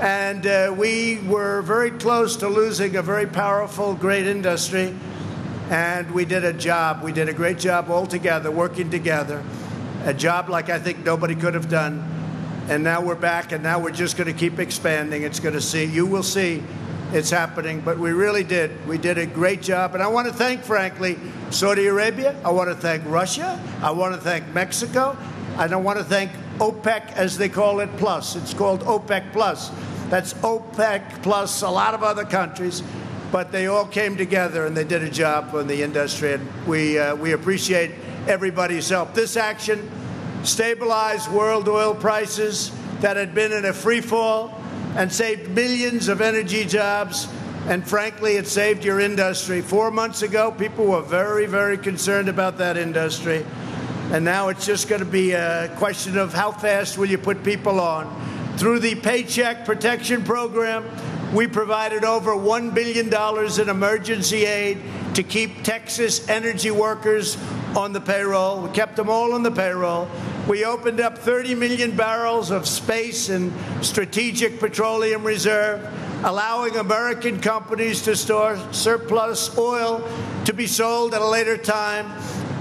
and 0.00 0.46
uh, 0.46 0.72
we 0.76 1.18
were 1.26 1.62
very 1.62 1.90
close 1.90 2.36
to 2.36 2.48
losing 2.48 2.94
a 2.94 3.02
very 3.02 3.26
powerful, 3.26 3.94
great 3.94 4.28
industry. 4.28 4.94
And 5.70 6.08
we 6.12 6.24
did 6.24 6.44
a 6.44 6.52
job. 6.52 7.02
We 7.02 7.10
did 7.10 7.28
a 7.28 7.32
great 7.32 7.58
job 7.58 7.90
all 7.90 8.06
together, 8.06 8.52
working 8.52 8.90
together. 8.90 9.42
A 10.04 10.14
job 10.14 10.48
like 10.48 10.70
I 10.70 10.78
think 10.78 11.04
nobody 11.04 11.34
could 11.34 11.54
have 11.54 11.68
done 11.68 12.13
and 12.68 12.82
now 12.82 13.00
we're 13.00 13.14
back, 13.14 13.52
and 13.52 13.62
now 13.62 13.78
we're 13.78 13.90
just 13.90 14.16
going 14.16 14.32
to 14.32 14.38
keep 14.38 14.58
expanding. 14.58 15.22
It's 15.22 15.40
going 15.40 15.54
to 15.54 15.60
see, 15.60 15.84
you 15.84 16.06
will 16.06 16.22
see 16.22 16.62
it's 17.12 17.30
happening, 17.30 17.80
but 17.80 17.98
we 17.98 18.12
really 18.12 18.42
did. 18.42 18.86
We 18.88 18.98
did 18.98 19.18
a 19.18 19.26
great 19.26 19.62
job, 19.62 19.94
and 19.94 20.02
I 20.02 20.08
want 20.08 20.26
to 20.26 20.32
thank, 20.32 20.62
frankly, 20.62 21.18
Saudi 21.50 21.86
Arabia. 21.86 22.34
I 22.44 22.50
want 22.50 22.70
to 22.70 22.74
thank 22.74 23.04
Russia. 23.06 23.60
I 23.82 23.90
want 23.90 24.14
to 24.14 24.20
thank 24.20 24.48
Mexico. 24.54 25.16
And 25.56 25.72
I 25.72 25.76
want 25.76 25.98
to 25.98 26.04
thank 26.04 26.32
OPEC, 26.58 27.12
as 27.12 27.38
they 27.38 27.48
call 27.48 27.80
it, 27.80 27.96
plus. 27.98 28.34
It's 28.34 28.52
called 28.52 28.80
OPEC 28.80 29.32
plus. 29.32 29.70
That's 30.08 30.34
OPEC 30.34 31.22
plus 31.22 31.62
a 31.62 31.70
lot 31.70 31.94
of 31.94 32.02
other 32.02 32.24
countries, 32.24 32.82
but 33.30 33.52
they 33.52 33.66
all 33.66 33.86
came 33.86 34.16
together 34.16 34.66
and 34.66 34.76
they 34.76 34.84
did 34.84 35.02
a 35.02 35.10
job 35.10 35.50
for 35.50 35.62
the 35.62 35.82
industry, 35.82 36.34
and 36.34 36.66
we 36.66 36.98
uh, 36.98 37.14
we 37.14 37.32
appreciate 37.32 37.92
everybody's 38.26 38.88
help. 38.88 39.14
This 39.14 39.36
action 39.36 39.88
stabilized 40.44 41.30
world 41.30 41.68
oil 41.68 41.94
prices 41.94 42.70
that 43.00 43.16
had 43.16 43.34
been 43.34 43.52
in 43.52 43.64
a 43.64 43.72
free 43.72 44.00
fall 44.00 44.60
and 44.96 45.12
saved 45.12 45.50
millions 45.50 46.08
of 46.08 46.20
energy 46.20 46.64
jobs. 46.64 47.28
And 47.66 47.86
frankly, 47.86 48.36
it 48.36 48.46
saved 48.46 48.84
your 48.84 49.00
industry. 49.00 49.60
Four 49.62 49.90
months 49.90 50.22
ago, 50.22 50.52
people 50.52 50.86
were 50.86 51.02
very, 51.02 51.46
very 51.46 51.78
concerned 51.78 52.28
about 52.28 52.58
that 52.58 52.76
industry. 52.76 53.44
And 54.12 54.24
now 54.24 54.48
it's 54.48 54.66
just 54.66 54.88
going 54.88 55.00
to 55.00 55.06
be 55.06 55.32
a 55.32 55.74
question 55.76 56.18
of 56.18 56.32
how 56.34 56.52
fast 56.52 56.98
will 56.98 57.06
you 57.06 57.18
put 57.18 57.42
people 57.42 57.80
on. 57.80 58.06
Through 58.58 58.80
the 58.80 58.94
Paycheck 58.94 59.64
Protection 59.64 60.22
Program, 60.22 60.84
we 61.34 61.48
provided 61.48 62.04
over 62.04 62.32
$1 62.32 62.74
billion 62.74 63.08
in 63.60 63.68
emergency 63.68 64.44
aid 64.44 64.78
to 65.14 65.22
keep 65.22 65.64
Texas 65.64 66.28
energy 66.28 66.70
workers 66.70 67.36
on 67.76 67.92
the 67.92 68.00
payroll. 68.00 68.60
We 68.60 68.70
kept 68.70 68.94
them 68.94 69.08
all 69.08 69.32
on 69.32 69.42
the 69.42 69.50
payroll. 69.50 70.08
We 70.48 70.66
opened 70.66 71.00
up 71.00 71.16
30 71.16 71.54
million 71.54 71.96
barrels 71.96 72.50
of 72.50 72.68
space 72.68 73.30
and 73.30 73.50
strategic 73.82 74.60
petroleum 74.60 75.24
reserve, 75.24 75.82
allowing 76.22 76.76
American 76.76 77.40
companies 77.40 78.02
to 78.02 78.14
store 78.14 78.58
surplus 78.70 79.56
oil 79.56 80.06
to 80.44 80.52
be 80.52 80.66
sold 80.66 81.14
at 81.14 81.22
a 81.22 81.26
later 81.26 81.56
time. 81.56 82.06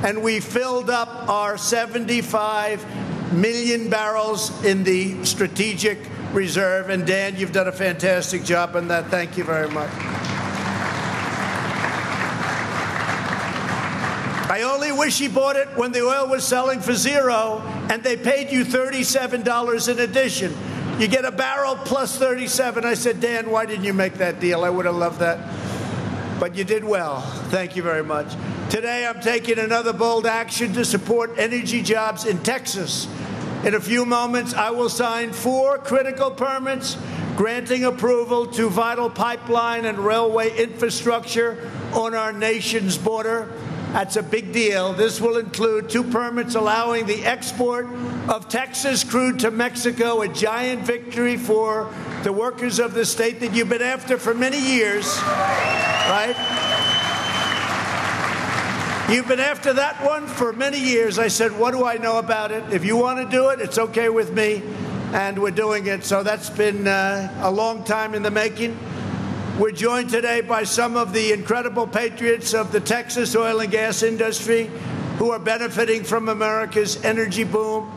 And 0.05 0.23
we 0.23 0.39
filled 0.39 0.89
up 0.89 1.27
our 1.27 1.57
75 1.57 3.33
million 3.33 3.89
barrels 3.89 4.63
in 4.63 4.85
the 4.85 5.25
strategic 5.25 5.99
reserve. 6.31 6.89
And 6.89 7.05
Dan, 7.05 7.35
you've 7.35 7.51
done 7.51 7.67
a 7.67 7.73
fantastic 7.73 8.45
job 8.45 8.77
on 8.77 8.87
that. 8.87 9.07
Thank 9.07 9.37
you 9.37 9.43
very 9.43 9.69
much. 9.69 10.42
I 14.53 14.61
only 14.61 14.91
wish 14.91 15.17
he 15.17 15.27
bought 15.27 15.55
it 15.55 15.67
when 15.69 15.91
the 15.91 16.01
oil 16.01 16.27
was 16.27 16.45
selling 16.45 16.79
for 16.79 16.93
zero 16.93 17.63
and 17.89 18.03
they 18.03 18.15
paid 18.15 18.51
you 18.51 18.63
$37 18.63 19.89
in 19.91 19.99
addition. 19.99 20.55
You 20.99 21.07
get 21.07 21.25
a 21.25 21.31
barrel 21.31 21.75
plus 21.75 22.19
37. 22.19 22.85
I 22.85 22.93
said, 22.93 23.19
Dan, 23.19 23.49
why 23.49 23.65
didn't 23.65 23.83
you 23.83 23.93
make 23.93 24.13
that 24.19 24.39
deal? 24.39 24.63
I 24.63 24.69
would 24.69 24.85
have 24.85 24.93
loved 24.93 25.21
that. 25.21 25.39
But 26.39 26.55
you 26.55 26.63
did 26.65 26.83
well. 26.83 27.21
Thank 27.49 27.75
you 27.75 27.81
very 27.81 28.03
much. 28.03 28.35
Today, 28.69 29.07
I'm 29.07 29.21
taking 29.21 29.57
another 29.57 29.91
bold 29.91 30.27
action 30.27 30.71
to 30.73 30.85
support 30.85 31.31
energy 31.39 31.81
jobs 31.81 32.25
in 32.27 32.37
Texas. 32.43 33.07
In 33.65 33.73
a 33.73 33.81
few 33.81 34.05
moments, 34.05 34.53
I 34.53 34.69
will 34.69 34.89
sign 34.89 35.33
four 35.33 35.79
critical 35.79 36.29
permits 36.29 36.95
granting 37.37 37.85
approval 37.85 38.45
to 38.45 38.69
vital 38.69 39.09
pipeline 39.09 39.85
and 39.85 39.97
railway 39.97 40.55
infrastructure 40.55 41.71
on 41.93 42.13
our 42.13 42.31
nation's 42.31 42.99
border. 42.99 43.51
That's 43.93 44.15
a 44.15 44.23
big 44.23 44.51
deal. 44.51 44.91
This 44.93 45.21
will 45.21 45.37
include 45.37 45.87
two 45.87 46.03
permits 46.03 46.55
allowing 46.55 47.05
the 47.05 47.23
export 47.25 47.85
of 48.27 48.49
Texas 48.49 49.03
crude 49.03 49.37
to 49.41 49.51
Mexico, 49.51 50.21
a 50.21 50.27
giant 50.27 50.81
victory 50.81 51.37
for 51.37 51.93
the 52.23 52.33
workers 52.33 52.79
of 52.79 52.95
the 52.95 53.05
state 53.05 53.39
that 53.41 53.53
you've 53.53 53.69
been 53.69 53.83
after 53.83 54.17
for 54.17 54.33
many 54.33 54.59
years, 54.59 55.21
right? 55.21 56.35
You've 59.11 59.27
been 59.27 59.39
after 59.39 59.73
that 59.73 60.03
one 60.03 60.25
for 60.25 60.53
many 60.53 60.79
years. 60.79 61.19
I 61.19 61.27
said, 61.27 61.51
What 61.51 61.71
do 61.71 61.85
I 61.85 61.97
know 61.97 62.17
about 62.17 62.51
it? 62.51 62.63
If 62.73 62.83
you 62.83 62.97
want 62.97 63.19
to 63.19 63.29
do 63.29 63.49
it, 63.49 63.61
it's 63.61 63.77
okay 63.77 64.09
with 64.09 64.33
me. 64.33 64.63
And 65.13 65.39
we're 65.39 65.51
doing 65.51 65.85
it. 65.85 66.03
So 66.03 66.23
that's 66.23 66.49
been 66.49 66.87
uh, 66.87 67.31
a 67.43 67.51
long 67.51 67.83
time 67.83 68.15
in 68.15 68.23
the 68.23 68.31
making. 68.31 68.75
We're 69.59 69.69
joined 69.69 70.09
today 70.09 70.41
by 70.41 70.63
some 70.63 70.97
of 70.97 71.13
the 71.13 71.31
incredible 71.31 71.85
patriots 71.85 72.55
of 72.55 72.71
the 72.71 72.79
Texas 72.79 73.35
oil 73.35 73.59
and 73.59 73.71
gas 73.71 74.01
industry 74.01 74.71
who 75.19 75.29
are 75.29 75.37
benefiting 75.37 76.03
from 76.03 76.27
America's 76.27 77.05
energy 77.05 77.43
boom. 77.43 77.91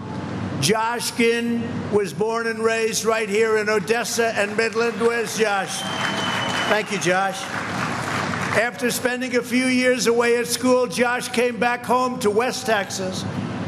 Josh 0.61 1.13
Ginn 1.13 1.63
was 1.95 2.13
born 2.13 2.47
and 2.47 2.59
raised 2.59 3.07
right 3.07 3.27
here 3.27 3.57
in 3.57 3.71
Odessa 3.71 4.35
and 4.39 4.55
Midland. 4.55 5.01
Where's 5.01 5.39
Josh? 5.39 5.81
Thank 6.69 6.93
you, 6.93 6.99
Josh. 6.99 7.41
After 8.61 8.91
spending 8.91 9.37
a 9.37 9.43
few 9.43 9.65
years 9.65 10.09
away 10.09 10.37
at 10.37 10.49
school, 10.49 10.87
Josh 10.87 11.29
came 11.29 11.59
back 11.59 11.87
home 11.87 12.21
to 12.21 12.29
West 12.29 12.67
Texas. 12.67 13.25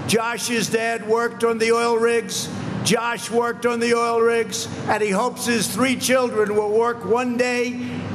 Josh's 0.08 0.68
dad 0.68 1.08
worked 1.08 1.42
on 1.42 1.56
the 1.56 1.72
oil 1.72 1.96
rigs 1.96 2.50
Josh 2.84 3.30
worked 3.30 3.66
on 3.66 3.80
the 3.80 3.94
oil 3.94 4.20
rigs, 4.20 4.66
and 4.88 5.02
he 5.02 5.10
hopes 5.10 5.46
his 5.46 5.66
three 5.66 5.96
children 5.96 6.54
will 6.54 6.70
work 6.70 7.04
one 7.04 7.36
day 7.36 7.72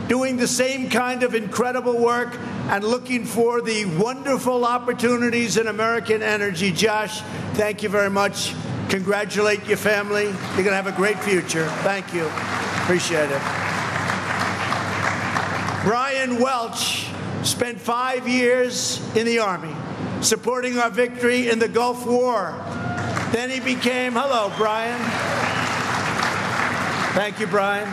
doing 0.07 0.37
the 0.37 0.47
same 0.47 0.89
kind 0.89 1.23
of 1.23 1.35
incredible 1.35 1.97
work 1.97 2.37
and 2.69 2.83
looking 2.83 3.25
for 3.25 3.61
the 3.61 3.85
wonderful 3.97 4.65
opportunities 4.65 5.57
in 5.57 5.67
American 5.67 6.21
energy. 6.21 6.71
Josh, 6.71 7.21
thank 7.53 7.83
you 7.83 7.89
very 7.89 8.09
much. 8.09 8.53
Congratulate 8.89 9.65
your 9.65 9.77
family. 9.77 10.25
You're 10.25 10.63
going 10.63 10.65
to 10.65 10.75
have 10.75 10.87
a 10.87 10.91
great 10.91 11.19
future. 11.19 11.67
Thank 11.81 12.13
you. 12.13 12.25
Appreciate 12.83 13.29
it. 13.29 13.41
Brian 15.83 16.39
Welch 16.39 17.07
spent 17.43 17.79
five 17.79 18.27
years 18.27 19.01
in 19.15 19.25
the 19.25 19.39
Army 19.39 19.75
supporting 20.21 20.77
our 20.77 20.89
victory 20.89 21.49
in 21.49 21.59
the 21.59 21.67
Gulf 21.67 22.05
War 22.05 22.51
then 23.33 23.49
he 23.49 23.59
became, 23.59 24.13
hello, 24.13 24.53
Brian. 24.57 24.99
Thank 27.13 27.39
you, 27.39 27.47
Brian. 27.47 27.91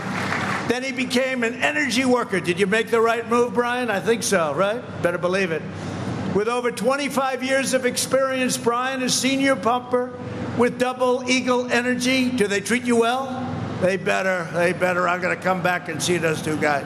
Then 0.68 0.82
he 0.82 0.92
became 0.92 1.42
an 1.42 1.54
energy 1.62 2.04
worker. 2.04 2.40
Did 2.40 2.60
you 2.60 2.66
make 2.66 2.88
the 2.88 3.00
right 3.00 3.28
move, 3.28 3.54
Brian? 3.54 3.90
I 3.90 4.00
think 4.00 4.22
so, 4.22 4.54
right? 4.54 4.80
Better 5.02 5.18
believe 5.18 5.50
it. 5.50 5.62
With 6.34 6.46
over 6.46 6.70
25 6.70 7.42
years 7.42 7.74
of 7.74 7.86
experience, 7.86 8.56
Brian 8.56 9.02
is 9.02 9.14
senior 9.14 9.56
pumper 9.56 10.12
with 10.56 10.78
Double 10.78 11.28
Eagle 11.28 11.70
Energy. 11.72 12.30
Do 12.30 12.46
they 12.46 12.60
treat 12.60 12.84
you 12.84 12.96
well? 12.96 13.46
They 13.80 13.96
better. 13.96 14.48
They 14.52 14.72
better. 14.74 15.08
I'm 15.08 15.20
going 15.20 15.36
to 15.36 15.42
come 15.42 15.62
back 15.62 15.88
and 15.88 16.02
see 16.02 16.18
those 16.18 16.40
two 16.42 16.56
guys. 16.58 16.84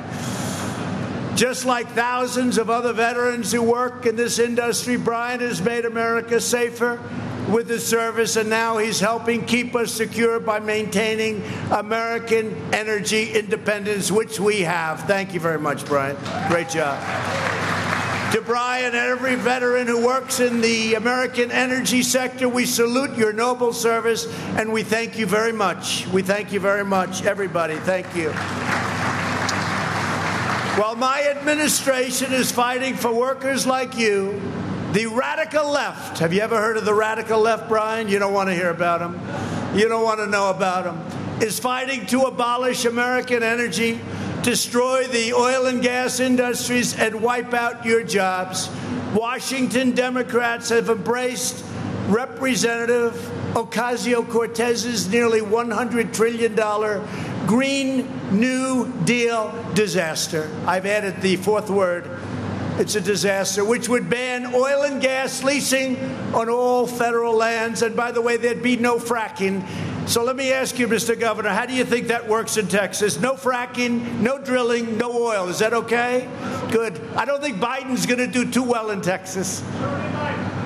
Just 1.36 1.66
like 1.66 1.88
thousands 1.88 2.56
of 2.56 2.70
other 2.70 2.92
veterans 2.92 3.50
who 3.50 3.62
work 3.62 4.06
in 4.06 4.14
this 4.14 4.38
industry, 4.38 4.96
Brian 4.96 5.40
has 5.40 5.60
made 5.60 5.84
America 5.84 6.40
safer 6.40 7.00
with 7.48 7.68
the 7.68 7.78
service, 7.78 8.36
and 8.36 8.48
now 8.48 8.78
he's 8.78 9.00
helping 9.00 9.44
keep 9.44 9.74
us 9.74 9.92
secure 9.92 10.40
by 10.40 10.60
maintaining 10.60 11.42
American 11.70 12.54
energy 12.72 13.32
independence, 13.32 14.10
which 14.10 14.40
we 14.40 14.60
have. 14.62 15.00
Thank 15.02 15.34
you 15.34 15.40
very 15.40 15.58
much, 15.58 15.84
Brian. 15.84 16.16
Great 16.48 16.68
job. 16.68 16.98
To 18.32 18.40
Brian 18.40 18.86
and 18.86 18.96
every 18.96 19.36
veteran 19.36 19.86
who 19.86 20.04
works 20.04 20.40
in 20.40 20.60
the 20.60 20.94
American 20.94 21.52
energy 21.52 22.02
sector, 22.02 22.48
we 22.48 22.66
salute 22.66 23.16
your 23.16 23.32
noble 23.32 23.72
service 23.72 24.26
and 24.58 24.72
we 24.72 24.82
thank 24.82 25.16
you 25.16 25.24
very 25.24 25.52
much. 25.52 26.08
We 26.08 26.22
thank 26.22 26.52
you 26.52 26.58
very 26.58 26.84
much, 26.84 27.24
everybody. 27.24 27.76
Thank 27.76 28.16
you. 28.16 28.30
While 30.80 30.96
my 30.96 31.22
administration 31.30 32.32
is 32.32 32.50
fighting 32.50 32.96
for 32.96 33.14
workers 33.14 33.68
like 33.68 33.96
you, 33.96 34.42
the 34.94 35.06
radical 35.06 35.68
left. 35.72 36.20
Have 36.20 36.32
you 36.32 36.40
ever 36.40 36.56
heard 36.56 36.76
of 36.76 36.84
the 36.84 36.94
radical 36.94 37.40
left, 37.40 37.68
Brian? 37.68 38.08
You 38.08 38.20
don't 38.20 38.32
want 38.32 38.48
to 38.48 38.54
hear 38.54 38.70
about 38.70 39.00
them. 39.00 39.20
You 39.76 39.88
don't 39.88 40.04
want 40.04 40.20
to 40.20 40.26
know 40.28 40.50
about 40.50 40.84
them. 40.84 41.42
Is 41.42 41.58
fighting 41.58 42.06
to 42.06 42.22
abolish 42.22 42.84
American 42.84 43.42
energy, 43.42 43.98
destroy 44.42 45.08
the 45.08 45.32
oil 45.32 45.66
and 45.66 45.82
gas 45.82 46.20
industries, 46.20 46.96
and 46.96 47.20
wipe 47.20 47.52
out 47.52 47.84
your 47.84 48.04
jobs. 48.04 48.70
Washington 49.12 49.96
Democrats 49.96 50.68
have 50.68 50.88
embraced 50.88 51.64
Representative 52.06 53.14
Ocasio 53.54 54.28
Cortez's 54.28 55.08
nearly 55.08 55.40
$100 55.40 56.14
trillion 56.14 56.54
Green 57.48 58.08
New 58.30 58.92
Deal 59.04 59.52
disaster. 59.74 60.48
I've 60.66 60.86
added 60.86 61.20
the 61.20 61.34
fourth 61.34 61.68
word 61.68 62.08
it's 62.78 62.96
a 62.96 63.00
disaster, 63.00 63.64
which 63.64 63.88
would 63.88 64.10
ban 64.10 64.52
oil 64.52 64.82
and 64.82 65.00
gas 65.00 65.44
leasing 65.44 65.96
on 66.34 66.48
all 66.48 66.86
federal 66.86 67.34
lands. 67.34 67.82
And 67.82 67.94
by 67.94 68.10
the 68.10 68.20
way, 68.20 68.36
there'd 68.36 68.62
be 68.62 68.76
no 68.76 68.98
fracking. 68.98 69.64
So 70.08 70.22
let 70.22 70.36
me 70.36 70.52
ask 70.52 70.78
you, 70.78 70.86
Mr. 70.88 71.18
Governor, 71.18 71.50
how 71.50 71.66
do 71.66 71.72
you 71.72 71.84
think 71.84 72.08
that 72.08 72.28
works 72.28 72.56
in 72.56 72.66
Texas? 72.66 73.18
No 73.20 73.34
fracking, 73.34 74.20
no 74.20 74.38
drilling, 74.38 74.98
no 74.98 75.12
oil. 75.12 75.48
Is 75.48 75.60
that 75.60 75.72
okay? 75.72 76.28
Good. 76.70 77.00
I 77.16 77.24
don't 77.24 77.40
think 77.40 77.58
Biden's 77.58 78.06
going 78.06 78.18
to 78.18 78.26
do 78.26 78.50
too 78.50 78.64
well 78.64 78.90
in 78.90 79.00
Texas. 79.00 79.62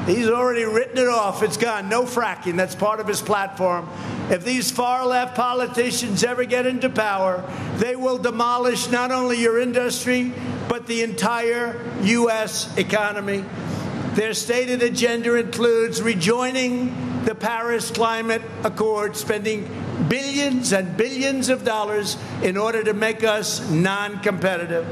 He's 0.07 0.29
already 0.29 0.65
written 0.65 0.97
it 0.97 1.09
off. 1.09 1.43
It's 1.43 1.59
gone. 1.59 1.91
No 1.91 2.05
fracking. 2.05 2.57
That's 2.57 2.75
part 2.75 2.99
of 2.99 3.07
his 3.07 3.21
platform. 3.21 3.87
If 4.31 4.45
these 4.45 4.71
far 4.71 5.07
left 5.07 5.37
politicians 5.37 6.25
ever 6.25 6.45
get 6.45 6.67
into 6.67 6.89
power, 6.89 7.45
they 7.77 7.95
will 7.95 8.17
demolish 8.17 8.91
not 8.91 9.13
only 9.13 9.39
your 9.39 9.61
industry, 9.61 10.33
but 10.69 10.87
the 10.87 11.03
entire 11.03 11.81
U.S. 12.03 12.77
economy. 12.77 13.45
Their 14.15 14.35
stated 14.35 14.83
agenda 14.83 15.35
includes 15.35 16.03
rejoining 16.03 17.25
the 17.25 17.35
Paris 17.35 17.91
Climate 17.91 18.43
Accord, 18.65 19.17
spending 19.17 19.69
billions 20.09 20.73
and 20.73 20.97
billions 20.97 21.49
of 21.49 21.65
dollars 21.65 22.17
in 22.43 22.57
order 22.57 22.83
to 22.85 22.95
make 22.95 23.23
us 23.23 23.69
non 23.71 24.21
competitive, 24.21 24.87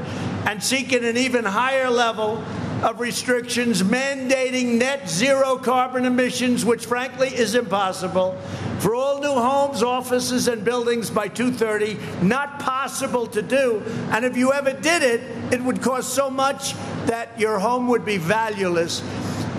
and 0.47 0.63
seeking 0.63 1.03
an 1.03 1.17
even 1.17 1.45
higher 1.45 1.89
level 1.89 2.43
of 2.83 2.99
restrictions 2.99 3.81
mandating 3.81 4.77
net 4.77 5.09
zero 5.09 5.57
carbon 5.57 6.05
emissions, 6.05 6.63
which 6.63 6.85
frankly 6.85 7.29
is 7.29 7.55
impossible, 7.55 8.39
for 8.79 8.95
all 8.95 9.19
new 9.19 9.33
homes, 9.33 9.81
offices, 9.83 10.47
and 10.47 10.63
buildings 10.63 11.09
by 11.09 11.27
230. 11.27 12.25
Not 12.25 12.59
possible 12.59 13.27
to 13.27 13.41
do. 13.41 13.81
And 14.11 14.25
if 14.25 14.37
you 14.37 14.53
ever 14.53 14.73
did 14.73 15.03
it, 15.03 15.21
it 15.53 15.61
would 15.61 15.81
cost 15.81 16.13
so 16.13 16.29
much 16.29 16.73
that 17.05 17.39
your 17.39 17.59
home 17.59 17.87
would 17.87 18.05
be 18.05 18.17
valueless. 18.17 19.01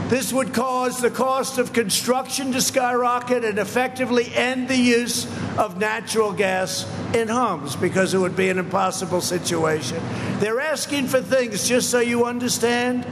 This 0.08 0.32
would 0.32 0.54
cause 0.54 1.02
the 1.02 1.10
cost 1.10 1.58
of 1.58 1.74
construction 1.74 2.52
to 2.52 2.62
skyrocket 2.62 3.44
and 3.44 3.58
effectively 3.58 4.34
end 4.34 4.68
the 4.68 4.76
use 4.76 5.26
of 5.58 5.78
natural 5.78 6.32
gas 6.32 6.90
in 7.14 7.28
homes 7.28 7.76
because 7.76 8.14
it 8.14 8.18
would 8.18 8.34
be 8.34 8.48
an 8.48 8.58
impossible 8.58 9.20
situation. 9.20 10.00
They're 10.38 10.62
asking 10.62 11.08
for 11.08 11.20
things, 11.20 11.68
just 11.68 11.90
so 11.90 12.00
you 12.00 12.24
understand, 12.24 13.04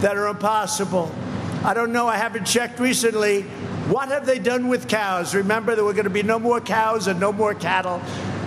that 0.00 0.16
are 0.16 0.28
impossible. 0.28 1.14
I 1.62 1.74
don't 1.74 1.92
know, 1.92 2.06
I 2.06 2.16
haven't 2.16 2.46
checked 2.46 2.80
recently. 2.80 3.44
What 3.90 4.10
have 4.10 4.24
they 4.24 4.38
done 4.38 4.68
with 4.68 4.86
cows? 4.86 5.34
Remember, 5.34 5.74
there 5.74 5.84
were 5.84 5.92
going 5.92 6.04
to 6.04 6.10
be 6.10 6.22
no 6.22 6.38
more 6.38 6.60
cows 6.60 7.08
and 7.08 7.18
no 7.18 7.32
more 7.32 7.54
cattle. 7.54 8.00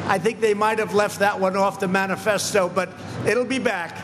I 0.08 0.18
think 0.18 0.40
they 0.40 0.54
might 0.54 0.80
have 0.80 0.94
left 0.94 1.20
that 1.20 1.38
one 1.38 1.58
off 1.58 1.82
the 1.82 1.88
manifesto, 1.90 2.70
but 2.70 2.88
it'll 3.28 3.44
be 3.44 3.60
back. 3.60 3.98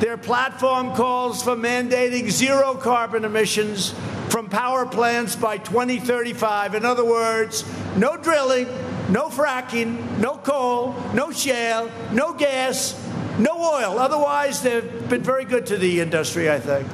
Their 0.00 0.18
platform 0.18 0.94
calls 0.94 1.42
for 1.42 1.56
mandating 1.56 2.28
zero 2.28 2.74
carbon 2.74 3.24
emissions 3.24 3.94
from 4.28 4.50
power 4.50 4.84
plants 4.84 5.34
by 5.34 5.56
2035. 5.56 6.74
In 6.74 6.84
other 6.84 7.04
words, 7.04 7.64
no 7.96 8.18
drilling, 8.18 8.66
no 9.08 9.30
fracking, 9.30 10.18
no 10.18 10.36
coal, 10.36 10.94
no 11.14 11.30
shale, 11.30 11.90
no 12.12 12.34
gas, 12.34 12.92
no 13.38 13.56
oil. 13.56 13.98
Otherwise, 13.98 14.60
they've 14.60 15.08
been 15.08 15.22
very 15.22 15.46
good 15.46 15.64
to 15.64 15.78
the 15.78 16.02
industry, 16.02 16.50
I 16.50 16.60
think. 16.60 16.86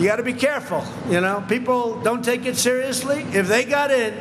You 0.00 0.06
got 0.06 0.16
to 0.16 0.22
be 0.22 0.32
careful. 0.32 0.82
You 1.10 1.20
know, 1.20 1.44
people 1.46 2.00
don't 2.00 2.24
take 2.24 2.46
it 2.46 2.56
seriously. 2.56 3.20
If 3.34 3.48
they 3.48 3.66
got 3.66 3.90
in, 3.90 4.14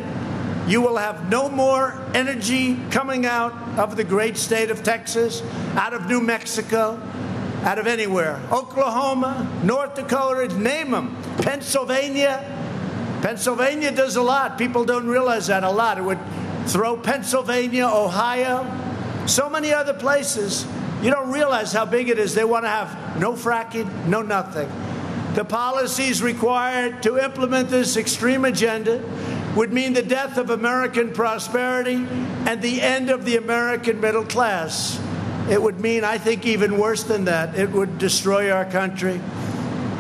you 0.68 0.82
will 0.82 0.98
have 0.98 1.30
no 1.30 1.48
more 1.48 2.06
energy 2.14 2.78
coming 2.92 3.26
out 3.26 3.54
of 3.80 3.96
the 3.96 4.04
great 4.04 4.36
state 4.36 4.72
of 4.72 4.84
Texas, 4.84 5.42
out 5.76 5.94
of 5.94 6.06
New 6.08 6.20
Mexico, 6.20 7.02
out 7.64 7.80
of 7.80 7.88
anywhere. 7.88 8.42
Oklahoma, 8.52 9.50
North 9.64 9.96
Dakota, 9.96 10.54
name 10.58 10.92
them. 10.92 11.16
Pennsylvania. 11.38 12.44
Pennsylvania 13.22 13.92
does 13.92 14.18
a 14.18 14.22
lot. 14.22 14.58
People 14.58 14.84
don't 14.84 15.08
realize 15.08 15.48
that 15.48 15.64
a 15.64 15.72
lot. 15.72 15.98
It 15.98 16.04
would 16.04 16.20
throw 16.66 16.98
Pennsylvania, 16.98 17.88
Ohio, 17.88 18.70
so 19.28 19.50
many 19.50 19.72
other 19.72 19.94
places. 19.94 20.68
You 21.02 21.10
don't 21.10 21.32
realize 21.32 21.72
how 21.72 21.86
big 21.86 22.10
it 22.10 22.20
is. 22.20 22.36
They 22.36 22.44
want 22.44 22.66
to 22.66 22.70
have 22.70 23.18
no 23.18 23.32
fracking, 23.32 24.08
no 24.08 24.22
nothing. 24.22 24.70
The 25.36 25.46
policies 25.46 26.24
required 26.24 27.04
to 27.04 27.18
implement 27.18 27.70
this 27.70 27.98
extreme 27.98 28.46
agenda 28.46 29.02
would 29.56 29.72
mean 29.72 29.94
the 29.94 30.02
death 30.02 30.38
of 30.38 30.50
American 30.50 31.12
prosperity 31.12 32.06
and 32.46 32.62
the 32.62 32.82
end 32.82 33.10
of 33.10 33.26
the 33.26 33.38
American 33.38 34.02
middle 34.02 34.26
class. 34.26 35.00
It 35.50 35.62
would 35.62 35.80
mean, 35.80 36.04
I 36.04 36.18
think, 36.18 36.46
even 36.46 36.78
worse 36.78 37.04
than 37.04 37.26
that. 37.26 37.56
It 37.56 37.72
would 37.72 37.98
destroy 37.98 38.52
our 38.52 38.66
country. 38.66 39.22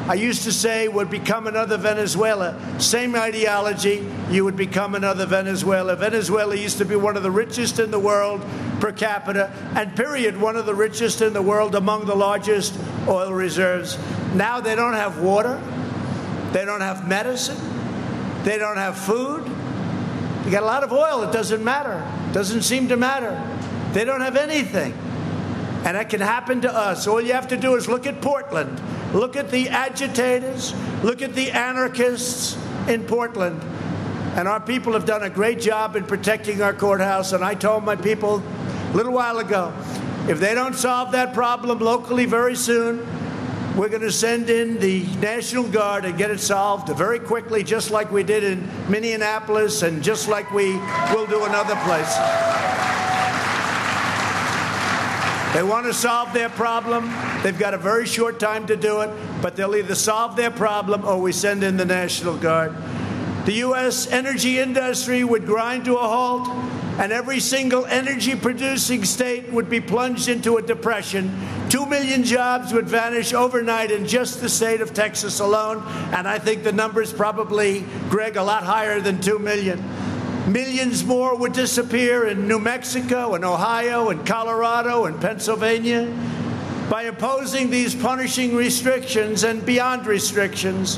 I 0.09 0.15
used 0.15 0.41
to 0.45 0.51
say 0.51 0.87
would 0.87 1.11
become 1.11 1.45
another 1.45 1.77
Venezuela. 1.77 2.59
Same 2.79 3.15
ideology, 3.15 4.03
you 4.31 4.43
would 4.43 4.55
become 4.55 4.95
another 4.95 5.27
Venezuela. 5.27 5.95
Venezuela 5.95 6.55
used 6.55 6.79
to 6.79 6.85
be 6.85 6.95
one 6.95 7.15
of 7.15 7.21
the 7.21 7.29
richest 7.29 7.77
in 7.77 7.91
the 7.91 7.99
world 7.99 8.43
per 8.79 8.91
capita, 8.91 9.53
and 9.75 9.95
period, 9.95 10.35
one 10.35 10.55
of 10.55 10.65
the 10.65 10.73
richest 10.73 11.21
in 11.21 11.31
the 11.33 11.43
world 11.43 11.75
among 11.75 12.07
the 12.07 12.15
largest 12.15 12.75
oil 13.07 13.31
reserves. 13.31 13.99
Now 14.33 14.59
they 14.59 14.73
don't 14.73 14.95
have 14.95 15.19
water, 15.19 15.61
they 16.53 16.65
don't 16.65 16.81
have 16.81 17.07
medicine, 17.07 17.59
they 18.43 18.57
don't 18.57 18.77
have 18.77 18.97
food. 18.97 19.45
They 20.43 20.49
got 20.49 20.63
a 20.63 20.65
lot 20.65 20.83
of 20.83 20.91
oil, 20.91 21.21
it 21.21 21.31
doesn't 21.31 21.63
matter. 21.63 22.03
Doesn't 22.33 22.63
seem 22.63 22.87
to 22.87 22.97
matter. 22.97 23.39
They 23.93 24.05
don't 24.05 24.21
have 24.21 24.37
anything. 24.37 24.97
And 25.85 25.95
that 25.95 26.09
can 26.09 26.19
happen 26.19 26.61
to 26.61 26.73
us. 26.73 27.07
All 27.07 27.21
you 27.21 27.33
have 27.33 27.47
to 27.49 27.57
do 27.57 27.75
is 27.75 27.87
look 27.87 28.05
at 28.05 28.21
Portland, 28.21 28.81
look 29.13 29.35
at 29.35 29.49
the 29.49 29.69
agitators, 29.69 30.73
look 31.03 31.21
at 31.21 31.33
the 31.33 31.51
anarchists 31.51 32.57
in 32.87 33.05
Portland. 33.05 33.61
And 34.35 34.47
our 34.47 34.59
people 34.59 34.93
have 34.93 35.05
done 35.05 35.23
a 35.23 35.29
great 35.29 35.59
job 35.59 35.95
in 35.95 36.03
protecting 36.03 36.61
our 36.61 36.73
courthouse. 36.73 37.31
And 37.33 37.43
I 37.43 37.55
told 37.55 37.83
my 37.83 37.95
people 37.95 38.43
a 38.91 38.95
little 38.95 39.13
while 39.13 39.39
ago 39.39 39.73
if 40.27 40.39
they 40.39 40.53
don't 40.53 40.75
solve 40.75 41.13
that 41.13 41.33
problem 41.33 41.79
locally 41.79 42.25
very 42.25 42.55
soon, 42.55 42.99
we're 43.75 43.89
going 43.89 44.01
to 44.01 44.11
send 44.11 44.49
in 44.49 44.79
the 44.79 45.03
National 45.21 45.63
Guard 45.63 46.03
and 46.05 46.17
get 46.17 46.29
it 46.29 46.39
solved 46.39 46.89
very 46.89 47.17
quickly, 47.17 47.63
just 47.63 47.89
like 47.89 48.11
we 48.11 48.23
did 48.23 48.43
in 48.43 48.67
Minneapolis 48.89 49.81
and 49.81 50.03
just 50.03 50.27
like 50.27 50.51
we 50.51 50.73
will 51.13 51.25
do 51.25 51.45
in 51.45 51.55
other 51.55 51.75
places. 51.85 52.15
They 55.53 55.63
want 55.63 55.87
to 55.87 55.95
solve 55.95 56.31
their 56.31 56.49
problem. 56.49 57.11
They've 57.41 57.57
got 57.57 57.73
a 57.73 57.77
very 57.77 58.05
short 58.05 58.39
time 58.39 58.67
to 58.67 58.75
do 58.75 59.01
it, 59.01 59.09
but 59.41 59.55
they'll 59.55 59.75
either 59.75 59.95
solve 59.95 60.35
their 60.35 60.51
problem 60.51 61.03
or 61.03 61.19
we 61.19 61.31
send 61.31 61.63
in 61.63 61.75
the 61.75 61.85
National 61.85 62.37
Guard. 62.37 62.75
The 63.45 63.53
U.S. 63.53 64.05
energy 64.11 64.59
industry 64.59 65.23
would 65.23 65.47
grind 65.47 65.85
to 65.85 65.95
a 65.95 66.07
halt, 66.07 66.47
and 66.99 67.11
every 67.11 67.39
single 67.39 67.85
energy 67.85 68.35
producing 68.35 69.03
state 69.05 69.51
would 69.51 69.71
be 69.71 69.81
plunged 69.81 70.27
into 70.27 70.57
a 70.57 70.61
depression. 70.61 71.35
Two 71.67 71.87
million 71.87 72.23
jobs 72.23 72.71
would 72.71 72.87
vanish 72.87 73.33
overnight 73.33 73.89
in 73.89 74.05
just 74.05 74.41
the 74.41 74.49
state 74.49 74.81
of 74.81 74.93
Texas 74.93 75.39
alone, 75.39 75.81
and 76.13 76.27
I 76.27 76.37
think 76.37 76.63
the 76.63 76.73
number's 76.73 77.11
probably, 77.11 77.85
Greg, 78.09 78.35
a 78.35 78.43
lot 78.43 78.63
higher 78.63 78.99
than 78.99 79.19
two 79.19 79.39
million. 79.39 79.83
Millions 80.47 81.03
more 81.03 81.35
would 81.35 81.53
disappear 81.53 82.27
in 82.27 82.47
New 82.47 82.59
Mexico 82.59 83.35
and 83.35 83.45
Ohio 83.45 84.09
and 84.09 84.25
Colorado 84.25 85.05
and 85.05 85.19
Pennsylvania. 85.21 86.11
By 86.89 87.03
imposing 87.03 87.69
these 87.69 87.93
punishing 87.93 88.55
restrictions 88.55 89.43
and 89.43 89.63
beyond 89.63 90.07
restrictions, 90.07 90.97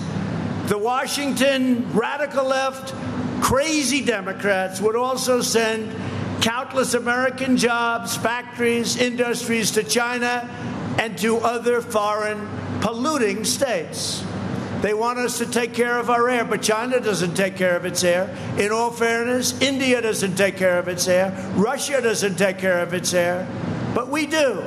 the 0.67 0.77
Washington 0.77 1.91
radical 1.91 2.45
left, 2.45 2.93
crazy 3.41 4.06
Democrats 4.06 4.80
would 4.80 4.95
also 4.95 5.41
send 5.41 5.93
countless 6.41 6.93
American 6.93 7.58
jobs, 7.58 8.15
factories, 8.15 8.95
industries 8.95 9.71
to 9.71 9.84
China 9.84 10.49
and 10.97 11.17
to 11.17 11.38
other 11.39 11.82
foreign 11.82 12.47
polluting 12.80 13.43
states. 13.43 14.23
They 14.82 14.96
want 14.96 15.20
us 15.20 15.38
to 15.38 15.46
take 15.46 15.76
care 15.76 16.00
of 16.00 16.10
our 16.10 16.28
air, 16.28 16.44
but 16.44 16.63
China 16.63 17.00
doesn't 17.00 17.36
take 17.36 17.56
care 17.56 17.78
of 17.78 17.86
its 17.86 18.04
air. 18.04 18.36
In 18.58 18.72
all 18.72 18.89
fairness, 18.89 19.62
India 19.62 20.02
doesn't 20.02 20.36
take 20.36 20.58
care 20.58 20.80
of 20.80 20.88
its 20.88 21.08
air. 21.08 21.32
Russia 21.56 22.02
doesn't 22.02 22.36
take 22.36 22.58
care 22.58 22.80
of 22.80 22.94
its 22.94 23.13
air. 23.13 23.48
But 23.94 24.10
we 24.10 24.26
do. 24.26 24.63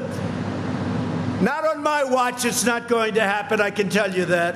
Not 1.40 1.66
on 1.66 1.82
my 1.82 2.04
watch, 2.04 2.44
it's 2.44 2.64
not 2.64 2.86
going 2.86 3.14
to 3.14 3.22
happen, 3.22 3.60
I 3.60 3.70
can 3.70 3.88
tell 3.88 4.14
you 4.14 4.24
that. 4.26 4.54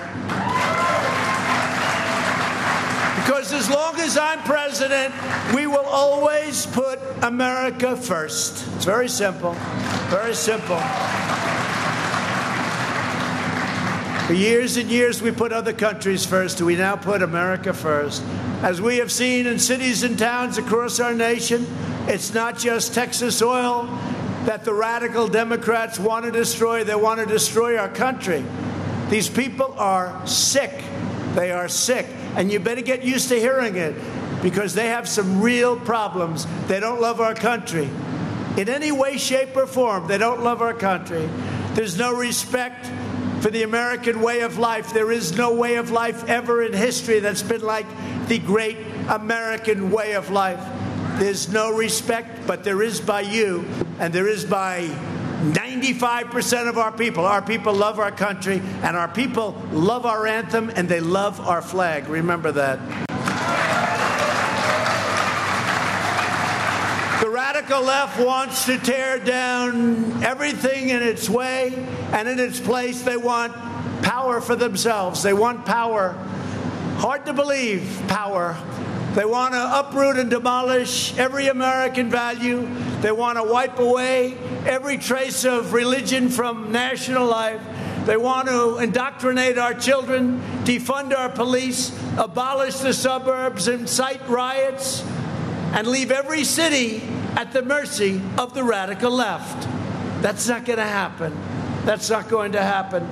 Because 3.16 3.53
as 3.53 3.68
long 3.68 3.97
as 3.99 4.16
I'm 4.16 4.38
president, 4.44 5.12
we 5.55 5.66
will 5.66 5.85
always 5.85 6.66
put 6.66 7.01
America 7.23 7.97
first. 7.97 8.64
It's 8.77 8.85
very 8.85 9.09
simple. 9.09 9.55
Very 10.09 10.35
simple. 10.35 10.81
For 14.29 14.35
years 14.35 14.77
and 14.77 14.91
years, 14.91 15.23
we 15.23 15.31
put 15.31 15.55
other 15.55 15.73
countries 15.73 16.27
first. 16.27 16.61
We 16.61 16.77
now 16.77 16.97
put 16.97 17.23
America 17.23 17.73
first. 17.73 18.23
As 18.61 18.79
we 18.79 18.99
have 18.99 19.11
seen 19.11 19.47
in 19.47 19.59
cities 19.59 20.03
and 20.03 20.19
towns 20.19 20.59
across 20.59 21.01
our 21.01 21.14
nation, 21.14 21.67
it's 22.07 22.35
not 22.35 22.59
just 22.59 22.93
Texas 22.93 23.41
oil 23.41 23.87
that 24.45 24.67
the 24.67 24.75
radical 24.75 25.29
Democrats 25.29 25.99
want 25.99 26.27
to 26.27 26.31
destroy, 26.31 26.85
they 26.85 26.95
want 26.95 27.21
to 27.21 27.25
destroy 27.25 27.79
our 27.79 27.88
country. 27.88 28.45
These 29.09 29.31
people 29.31 29.75
are 29.79 30.27
sick. 30.27 30.85
They 31.35 31.51
are 31.51 31.67
sick. 31.67 32.05
And 32.37 32.53
you 32.53 32.61
better 32.61 32.83
get 32.83 33.03
used 33.03 33.31
to 33.31 33.41
hearing 33.41 33.77
it 33.77 33.95
because 34.43 34.75
they 34.75 34.88
have 34.88 35.09
some 35.09 35.41
real 35.41 35.75
problems. 35.75 36.47
They 36.67 36.81
don't 36.81 37.01
love 37.01 37.23
our 37.23 37.35
country. 37.35 37.88
In 38.59 38.69
any 38.69 38.93
way, 38.93 39.17
shape, 39.17 39.57
or 39.57 39.67
form, 39.67 40.07
they 40.07 40.19
don't 40.19 40.43
love 40.43 40.61
our 40.61 40.75
country. 40.75 41.27
There's 41.73 41.97
no 41.97 42.12
respect 42.14 42.91
for 43.40 43.51
the 43.51 43.62
American 43.62 44.20
way 44.20 44.40
of 44.40 44.59
life. 44.59 44.92
There 44.92 45.12
is 45.12 45.37
no 45.37 45.55
way 45.55 45.77
of 45.77 45.90
life 45.90 46.29
ever 46.29 46.62
in 46.62 46.72
history 46.72 47.20
that's 47.20 47.42
been 47.42 47.62
like 47.62 47.87
the 48.29 48.38
great 48.38 48.79
American 49.09 49.90
way 49.90 50.14
of 50.14 50.31
life. 50.31 50.61
There's 51.18 51.48
no 51.48 51.74
respect, 51.74 52.46
but 52.46 52.64
there 52.64 52.83
is 52.83 53.01
by 53.01 53.22
you, 53.22 53.64
and 53.98 54.12
there 54.12 54.29
is 54.29 54.44
by 54.44 54.88
95% 55.38 56.68
of 56.68 56.79
our 56.79 56.92
people. 56.92 57.24
Our 57.24 57.42
people 57.42 57.72
love 57.74 57.98
our 57.98 58.12
country, 58.12 58.61
and 58.83 58.96
our 58.96 59.09
people 59.09 59.61
love 59.72 60.05
our 60.07 60.27
anthem, 60.27 60.70
and 60.70 60.88
they 60.88 61.01
love 61.01 61.40
our 61.40 61.62
flag. 61.62 62.09
Remember 62.09 62.53
that. 62.53 62.79
The 67.20 67.31
radical 67.68 67.87
left 67.87 68.18
wants 68.18 68.64
to 68.64 68.78
tear 68.78 69.18
down 69.18 70.24
everything 70.24 70.88
in 70.88 71.02
its 71.02 71.28
way, 71.28 71.74
and 72.14 72.26
in 72.26 72.38
its 72.38 72.59
place, 72.59 73.02
they 73.02 73.18
want 73.18 73.52
power 74.02 74.40
for 74.40 74.57
themselves. 74.57 75.22
They 75.22 75.35
want 75.35 75.66
power. 75.66 76.12
Hard 76.96 77.26
to 77.26 77.35
believe, 77.35 78.02
power. 78.09 78.57
They 79.14 79.26
want 79.26 79.52
to 79.52 79.81
uproot 79.81 80.16
and 80.16 80.31
demolish 80.31 81.14
every 81.18 81.48
American 81.48 82.09
value. 82.09 82.66
They 83.02 83.12
want 83.12 83.37
to 83.37 83.44
wipe 83.44 83.78
away 83.78 84.38
every 84.66 84.96
trace 84.96 85.44
of 85.44 85.74
religion 85.74 86.31
from 86.31 86.72
national 86.72 87.26
life. 87.26 87.61
They 88.07 88.16
want 88.16 88.48
to 88.48 88.78
indoctrinate 88.78 89.59
our 89.59 89.74
children, 89.74 90.40
defund 90.64 91.14
our 91.14 91.28
police, 91.28 91.92
abolish 92.16 92.76
the 92.76 92.94
suburbs, 92.94 93.68
incite 93.68 94.26
riots, 94.26 95.02
and 95.74 95.87
leave 95.87 96.11
every 96.11 96.44
city 96.44 97.02
at 97.38 97.53
the 97.53 97.62
mercy 97.62 98.20
of 98.37 98.53
the 98.53 98.64
radical 98.64 99.12
left. 99.12 99.62
That's 100.20 100.48
not 100.48 100.64
going 100.64 100.79
to 100.79 100.85
happen. 100.85 101.33
That's 101.85 102.11
not 102.11 102.29
going 102.29 102.51
to 102.53 102.61
happen. 102.61 103.05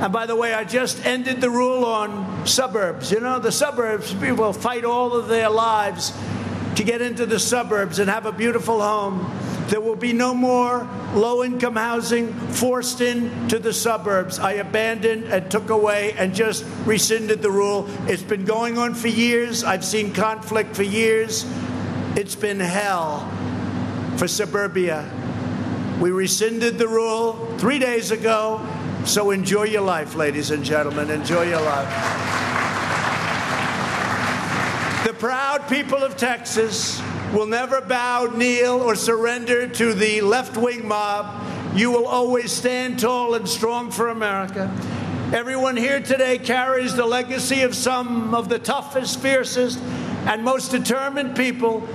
And 0.00 0.12
by 0.12 0.26
the 0.26 0.36
way, 0.36 0.54
I 0.54 0.62
just 0.62 1.04
ended 1.04 1.40
the 1.40 1.50
rule 1.50 1.84
on 1.84 2.46
suburbs. 2.46 3.10
You 3.10 3.18
know, 3.18 3.40
the 3.40 3.50
suburbs, 3.50 4.14
people 4.14 4.52
fight 4.52 4.84
all 4.84 5.14
of 5.14 5.26
their 5.26 5.50
lives 5.50 6.16
to 6.76 6.84
get 6.84 7.02
into 7.02 7.26
the 7.26 7.40
suburbs 7.40 7.98
and 7.98 8.08
have 8.08 8.24
a 8.24 8.30
beautiful 8.30 8.80
home. 8.80 9.28
There 9.66 9.80
will 9.80 9.96
be 9.96 10.12
no 10.12 10.32
more 10.32 10.88
low 11.12 11.42
income 11.42 11.74
housing 11.74 12.32
forced 12.50 13.00
into 13.00 13.58
the 13.58 13.72
suburbs. 13.72 14.38
I 14.38 14.52
abandoned 14.52 15.24
and 15.24 15.50
took 15.50 15.70
away 15.70 16.12
and 16.12 16.36
just 16.36 16.64
rescinded 16.84 17.42
the 17.42 17.50
rule. 17.50 17.88
It's 18.06 18.22
been 18.22 18.44
going 18.44 18.78
on 18.78 18.94
for 18.94 19.08
years. 19.08 19.64
I've 19.64 19.84
seen 19.84 20.14
conflict 20.14 20.76
for 20.76 20.84
years. 20.84 21.44
It's 22.14 22.36
been 22.36 22.60
hell 22.60 23.28
for 24.16 24.28
suburbia. 24.28 25.10
We 26.00 26.10
rescinded 26.10 26.78
the 26.78 26.88
rule 26.88 27.34
three 27.58 27.78
days 27.78 28.10
ago. 28.10 28.66
So 29.04 29.30
enjoy 29.30 29.64
your 29.64 29.82
life, 29.82 30.14
ladies 30.14 30.50
and 30.50 30.64
gentlemen. 30.64 31.10
Enjoy 31.10 31.42
your 31.42 31.60
life. 31.60 31.88
The 35.06 35.14
proud 35.14 35.68
people 35.68 35.98
of 35.98 36.16
Texas 36.16 37.02
will 37.32 37.46
never 37.46 37.80
bow, 37.80 38.26
kneel, 38.26 38.80
or 38.80 38.94
surrender 38.94 39.66
to 39.66 39.94
the 39.94 40.20
left 40.20 40.56
wing 40.56 40.86
mob. 40.86 41.44
You 41.74 41.90
will 41.90 42.06
always 42.06 42.52
stand 42.52 42.98
tall 42.98 43.34
and 43.34 43.48
strong 43.48 43.90
for 43.90 44.08
America. 44.08 44.70
Everyone 45.32 45.76
here 45.76 46.00
today 46.00 46.36
carries 46.36 46.94
the 46.94 47.06
legacy 47.06 47.62
of 47.62 47.74
some 47.74 48.34
of 48.34 48.48
the 48.48 48.58
toughest, 48.58 49.20
fiercest, 49.20 49.78
and 50.26 50.44
most 50.44 50.70
determined 50.70 51.34
people 51.34 51.88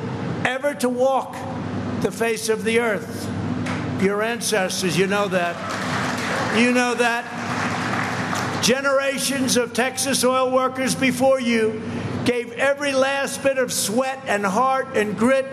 ever 0.43 0.73
to 0.75 0.89
walk 0.89 1.35
the 2.07 2.11
face 2.17 2.47
of 2.47 2.63
the 2.63 2.79
earth. 2.79 3.29
Your 4.01 4.23
ancestors, 4.23 4.97
you 4.97 5.07
know 5.07 5.27
that. 5.27 6.57
You 6.57 6.71
know 6.71 6.95
that. 6.95 8.63
Generations 8.63 9.57
of 9.57 9.73
Texas 9.73 10.23
oil 10.23 10.49
workers 10.49 10.95
before 10.95 11.41
you 11.41 11.81
gave 12.23 12.53
every 12.53 12.93
last 12.93 13.43
bit 13.43 13.57
of 13.57 13.73
sweat 13.73 14.21
and 14.25 14.45
heart 14.45 14.95
and 14.95 15.17
grit 15.17 15.45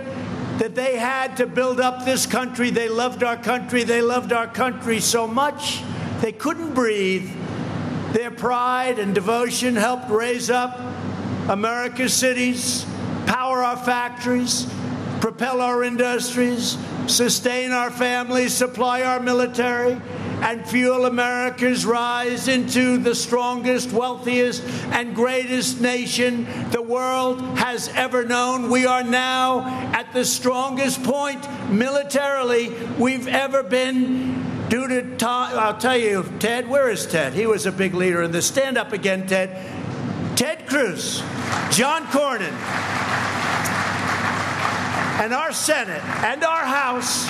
that 0.59 0.77
they 0.77 0.97
had 0.97 1.39
to 1.39 1.47
build 1.49 1.81
up 1.81 2.05
this 2.05 2.25
country. 2.25 2.71
They 2.71 2.89
loved 2.89 3.25
our 3.25 3.37
country. 3.37 3.83
They 3.83 4.01
loved 4.01 4.33
our 4.33 4.47
country 4.47 5.01
so 5.01 5.27
much 5.27 5.83
they 6.21 6.31
couldn't 6.31 6.73
breathe. 6.73 7.29
Their 8.13 8.31
pride 8.31 9.01
and 9.01 9.13
devotion 9.13 9.75
helped 9.75 10.09
raise 10.09 10.51
up 10.51 10.79
America's 11.49 12.15
cities, 12.15 12.87
power 13.27 13.65
our 13.65 13.77
factories, 13.77 14.73
propel 15.25 15.63
our 15.63 15.83
industries, 15.83 16.77
sustain 17.07 17.71
our 17.71 17.91
families, 17.91 18.53
supply 18.53 19.01
our 19.01 19.19
military, 19.19 19.99
and 20.43 20.69
fuel 20.69 21.07
America's 21.07 21.87
rise 21.87 22.47
into 22.47 22.99
the 22.99 23.15
strongest, 23.15 23.91
wealthiest, 23.91 24.63
and 24.93 25.15
greatest 25.15 25.81
nation 25.81 26.47
the 26.73 26.83
world 26.83 27.41
has 27.57 27.89
ever 27.95 28.23
known. 28.27 28.69
We 28.69 28.85
are 28.85 29.03
now 29.03 29.63
at 29.95 30.13
the 30.13 30.27
strongest 30.27 31.03
point 31.03 31.43
militarily 31.71 32.69
we've 32.99 33.27
ever 33.27 33.63
been. 33.63 34.69
Due 34.69 34.89
to 34.89 35.27
I'll 35.27 35.79
tell 35.79 35.97
you, 35.97 36.31
Ted, 36.39 36.69
where 36.69 36.91
is 36.91 37.07
Ted? 37.07 37.33
He 37.33 37.47
was 37.47 37.65
a 37.65 37.73
big 37.73 37.95
leader 37.95 38.23
in 38.23 38.31
this. 38.31 38.47
Stand 38.47 38.77
up 38.77 38.93
again, 38.93 39.27
Ted. 39.27 39.57
Ted 40.37 40.67
Cruz, 40.67 41.23
John 41.71 42.05
Cornyn, 42.09 42.53
and 45.21 45.33
our 45.33 45.53
Senate 45.53 46.03
and 46.25 46.43
our 46.43 46.65
House 46.65 47.29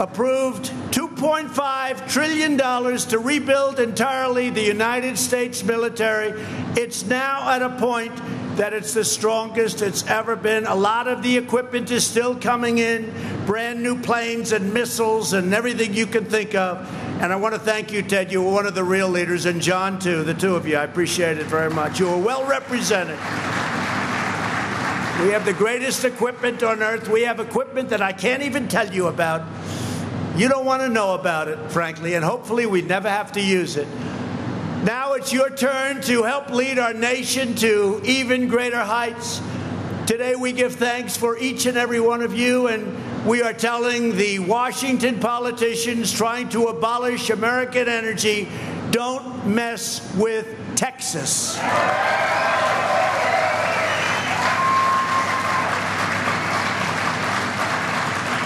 approved 0.00 0.66
$2.5 0.92 2.08
trillion 2.08 2.56
to 2.56 3.18
rebuild 3.18 3.80
entirely 3.80 4.50
the 4.50 4.62
United 4.62 5.18
States 5.18 5.64
military. 5.64 6.32
It's 6.76 7.04
now 7.04 7.50
at 7.50 7.62
a 7.62 7.70
point 7.70 8.14
that 8.56 8.72
it's 8.72 8.94
the 8.94 9.04
strongest 9.04 9.82
it's 9.82 10.06
ever 10.06 10.36
been. 10.36 10.66
A 10.66 10.74
lot 10.74 11.08
of 11.08 11.22
the 11.24 11.36
equipment 11.36 11.90
is 11.90 12.06
still 12.06 12.36
coming 12.36 12.78
in 12.78 13.12
brand 13.44 13.82
new 13.82 14.00
planes 14.00 14.52
and 14.52 14.72
missiles 14.72 15.32
and 15.32 15.52
everything 15.52 15.94
you 15.94 16.06
can 16.06 16.24
think 16.24 16.54
of. 16.54 16.88
And 17.20 17.32
I 17.32 17.36
want 17.36 17.54
to 17.54 17.60
thank 17.60 17.92
you, 17.92 18.02
Ted. 18.02 18.30
You 18.30 18.42
were 18.42 18.52
one 18.52 18.66
of 18.66 18.74
the 18.74 18.84
real 18.84 19.08
leaders, 19.08 19.46
and 19.46 19.60
John, 19.60 19.98
too, 19.98 20.22
the 20.22 20.34
two 20.34 20.54
of 20.54 20.66
you. 20.66 20.76
I 20.76 20.84
appreciate 20.84 21.38
it 21.38 21.46
very 21.46 21.70
much. 21.70 21.98
You 21.98 22.06
were 22.06 22.18
well 22.18 22.46
represented. 22.46 23.18
We 25.24 25.30
have 25.30 25.46
the 25.46 25.54
greatest 25.54 26.04
equipment 26.04 26.62
on 26.62 26.82
earth. 26.82 27.08
We 27.08 27.22
have 27.22 27.40
equipment 27.40 27.88
that 27.88 28.02
I 28.02 28.12
can't 28.12 28.42
even 28.42 28.68
tell 28.68 28.92
you 28.92 29.06
about. 29.06 29.40
You 30.36 30.50
don't 30.50 30.66
want 30.66 30.82
to 30.82 30.88
know 30.90 31.14
about 31.14 31.48
it, 31.48 31.72
frankly, 31.72 32.12
and 32.12 32.22
hopefully 32.22 32.66
we 32.66 32.82
never 32.82 33.08
have 33.08 33.32
to 33.32 33.40
use 33.40 33.78
it. 33.78 33.88
Now 34.84 35.14
it's 35.14 35.32
your 35.32 35.48
turn 35.48 36.02
to 36.02 36.24
help 36.24 36.50
lead 36.50 36.78
our 36.78 36.92
nation 36.92 37.54
to 37.54 38.02
even 38.04 38.48
greater 38.48 38.84
heights. 38.84 39.40
Today 40.06 40.36
we 40.36 40.52
give 40.52 40.74
thanks 40.74 41.16
for 41.16 41.38
each 41.38 41.64
and 41.64 41.78
every 41.78 42.00
one 42.00 42.20
of 42.20 42.36
you, 42.36 42.66
and 42.66 43.24
we 43.24 43.40
are 43.40 43.54
telling 43.54 44.18
the 44.18 44.40
Washington 44.40 45.20
politicians 45.20 46.12
trying 46.12 46.50
to 46.50 46.66
abolish 46.66 47.30
American 47.30 47.88
energy 47.88 48.46
don't 48.90 49.46
mess 49.46 50.14
with 50.16 50.54
Texas. 50.76 51.58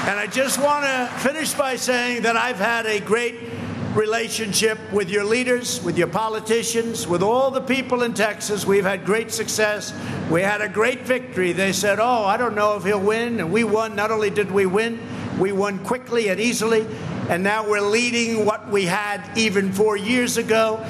And 0.09 0.19
I 0.19 0.27
just 0.27 0.59
want 0.59 0.87
to 0.87 1.19
finish 1.19 1.53
by 1.53 1.77
saying 1.77 2.23
that 2.23 2.35
I've 2.35 2.57
had 2.57 2.87
a 2.87 2.99
great 2.99 3.35
relationship 3.95 4.79
with 4.91 5.11
your 5.11 5.23
leaders, 5.23 5.83
with 5.83 5.99
your 5.99 6.07
politicians, 6.07 7.07
with 7.07 7.23
all 7.23 7.51
the 7.51 7.61
people 7.61 8.03
in 8.03 8.15
Texas. 8.15 8.65
We've 8.65 8.87
had 8.87 9.05
great 9.05 9.31
success. 9.31 9.93
We 10.31 10.41
had 10.41 10.63
a 10.63 10.69
great 10.69 11.03
victory. 11.03 11.53
They 11.53 11.75
said, 11.75 12.01
Oh, 12.01 12.25
I 12.25 12.39
don't 12.39 12.55
know 12.55 12.75
if 12.79 12.85
he'll 12.85 12.99
win. 12.99 13.39
And 13.39 13.53
we 13.53 13.65
won. 13.65 13.95
Not 13.97 14.11
only 14.11 14.31
did 14.31 14.51
we 14.51 14.65
win, 14.65 14.99
we 15.39 15.53
won 15.53 15.79
quickly 15.85 16.29
and 16.31 16.41
easily. 16.41 16.87
And 17.29 17.43
now 17.43 17.69
we're 17.69 17.83
leading 17.83 18.47
what 18.47 18.71
we 18.71 18.87
had 18.87 19.37
even 19.37 19.75
four 19.75 19.99
years 19.99 20.39
ago. 20.39 20.83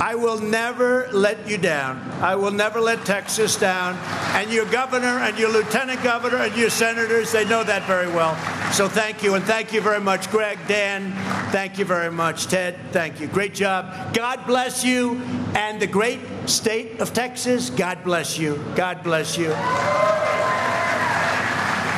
I 0.00 0.14
will 0.16 0.38
never 0.38 1.08
let 1.12 1.48
you 1.48 1.58
down. 1.58 2.00
I 2.20 2.34
will 2.34 2.50
never 2.50 2.80
let 2.80 3.04
Texas 3.04 3.56
down. 3.56 3.96
And 4.34 4.52
your 4.52 4.66
governor 4.66 5.18
and 5.18 5.38
your 5.38 5.50
lieutenant 5.50 6.02
governor 6.02 6.38
and 6.38 6.56
your 6.56 6.70
senators, 6.70 7.32
they 7.32 7.44
know 7.44 7.62
that 7.64 7.84
very 7.84 8.08
well. 8.08 8.34
So 8.72 8.88
thank 8.88 9.22
you. 9.22 9.34
And 9.34 9.44
thank 9.44 9.72
you 9.72 9.80
very 9.80 10.00
much, 10.00 10.30
Greg, 10.30 10.58
Dan. 10.66 11.12
Thank 11.50 11.78
you 11.78 11.84
very 11.84 12.10
much, 12.10 12.46
Ted. 12.48 12.76
Thank 12.90 13.20
you. 13.20 13.28
Great 13.28 13.54
job. 13.54 14.14
God 14.14 14.46
bless 14.46 14.84
you. 14.84 15.20
And 15.54 15.80
the 15.80 15.86
great 15.86 16.20
state 16.46 17.00
of 17.00 17.12
Texas, 17.12 17.70
God 17.70 18.02
bless 18.02 18.38
you. 18.38 18.62
God 18.74 19.02
bless 19.02 19.38
you. 19.38 19.54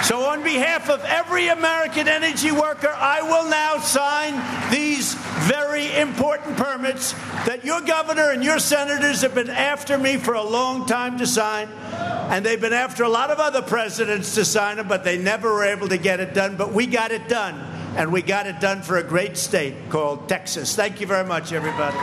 So, 0.07 0.21
on 0.27 0.45
behalf 0.45 0.89
of 0.89 1.05
every 1.05 1.49
American 1.49 2.07
energy 2.07 2.53
worker, 2.53 2.95
I 2.95 3.23
will 3.23 3.51
now 3.51 3.79
sign 3.79 4.35
these 4.71 5.15
very 5.49 5.93
important 5.97 6.57
permits 6.57 7.11
that 7.45 7.65
your 7.65 7.81
governor 7.81 8.31
and 8.31 8.45
your 8.45 8.61
senators 8.61 9.23
have 9.23 9.35
been 9.35 9.51
after 9.51 9.99
me 9.99 10.17
for 10.17 10.35
a 10.35 10.45
long 10.45 10.87
time 10.87 11.19
to 11.19 11.27
sign. 11.27 11.67
And 12.31 12.47
they've 12.47 12.61
been 12.61 12.73
after 12.73 13.03
a 13.03 13.09
lot 13.09 13.33
of 13.33 13.41
other 13.41 13.63
presidents 13.63 14.37
to 14.37 14.45
sign 14.45 14.77
them, 14.77 14.87
but 14.87 15.03
they 15.03 15.19
never 15.19 15.53
were 15.53 15.65
able 15.65 15.89
to 15.89 15.99
get 15.99 16.21
it 16.21 16.35
done. 16.35 16.55
But 16.55 16.73
we 16.73 16.87
got 16.87 17.11
it 17.11 17.29
done. 17.29 17.57
and 17.97 18.13
we 18.13 18.23
got 18.23 18.47
it 18.47 18.61
done 18.61 18.83
for 18.83 18.99
a 18.99 19.03
great 19.03 19.37
state 19.37 19.75
called 19.91 20.29
Texas. 20.29 20.77
Thank 20.77 21.01
you 21.01 21.09
very 21.09 21.27
much, 21.27 21.53
everybody. 21.53 21.97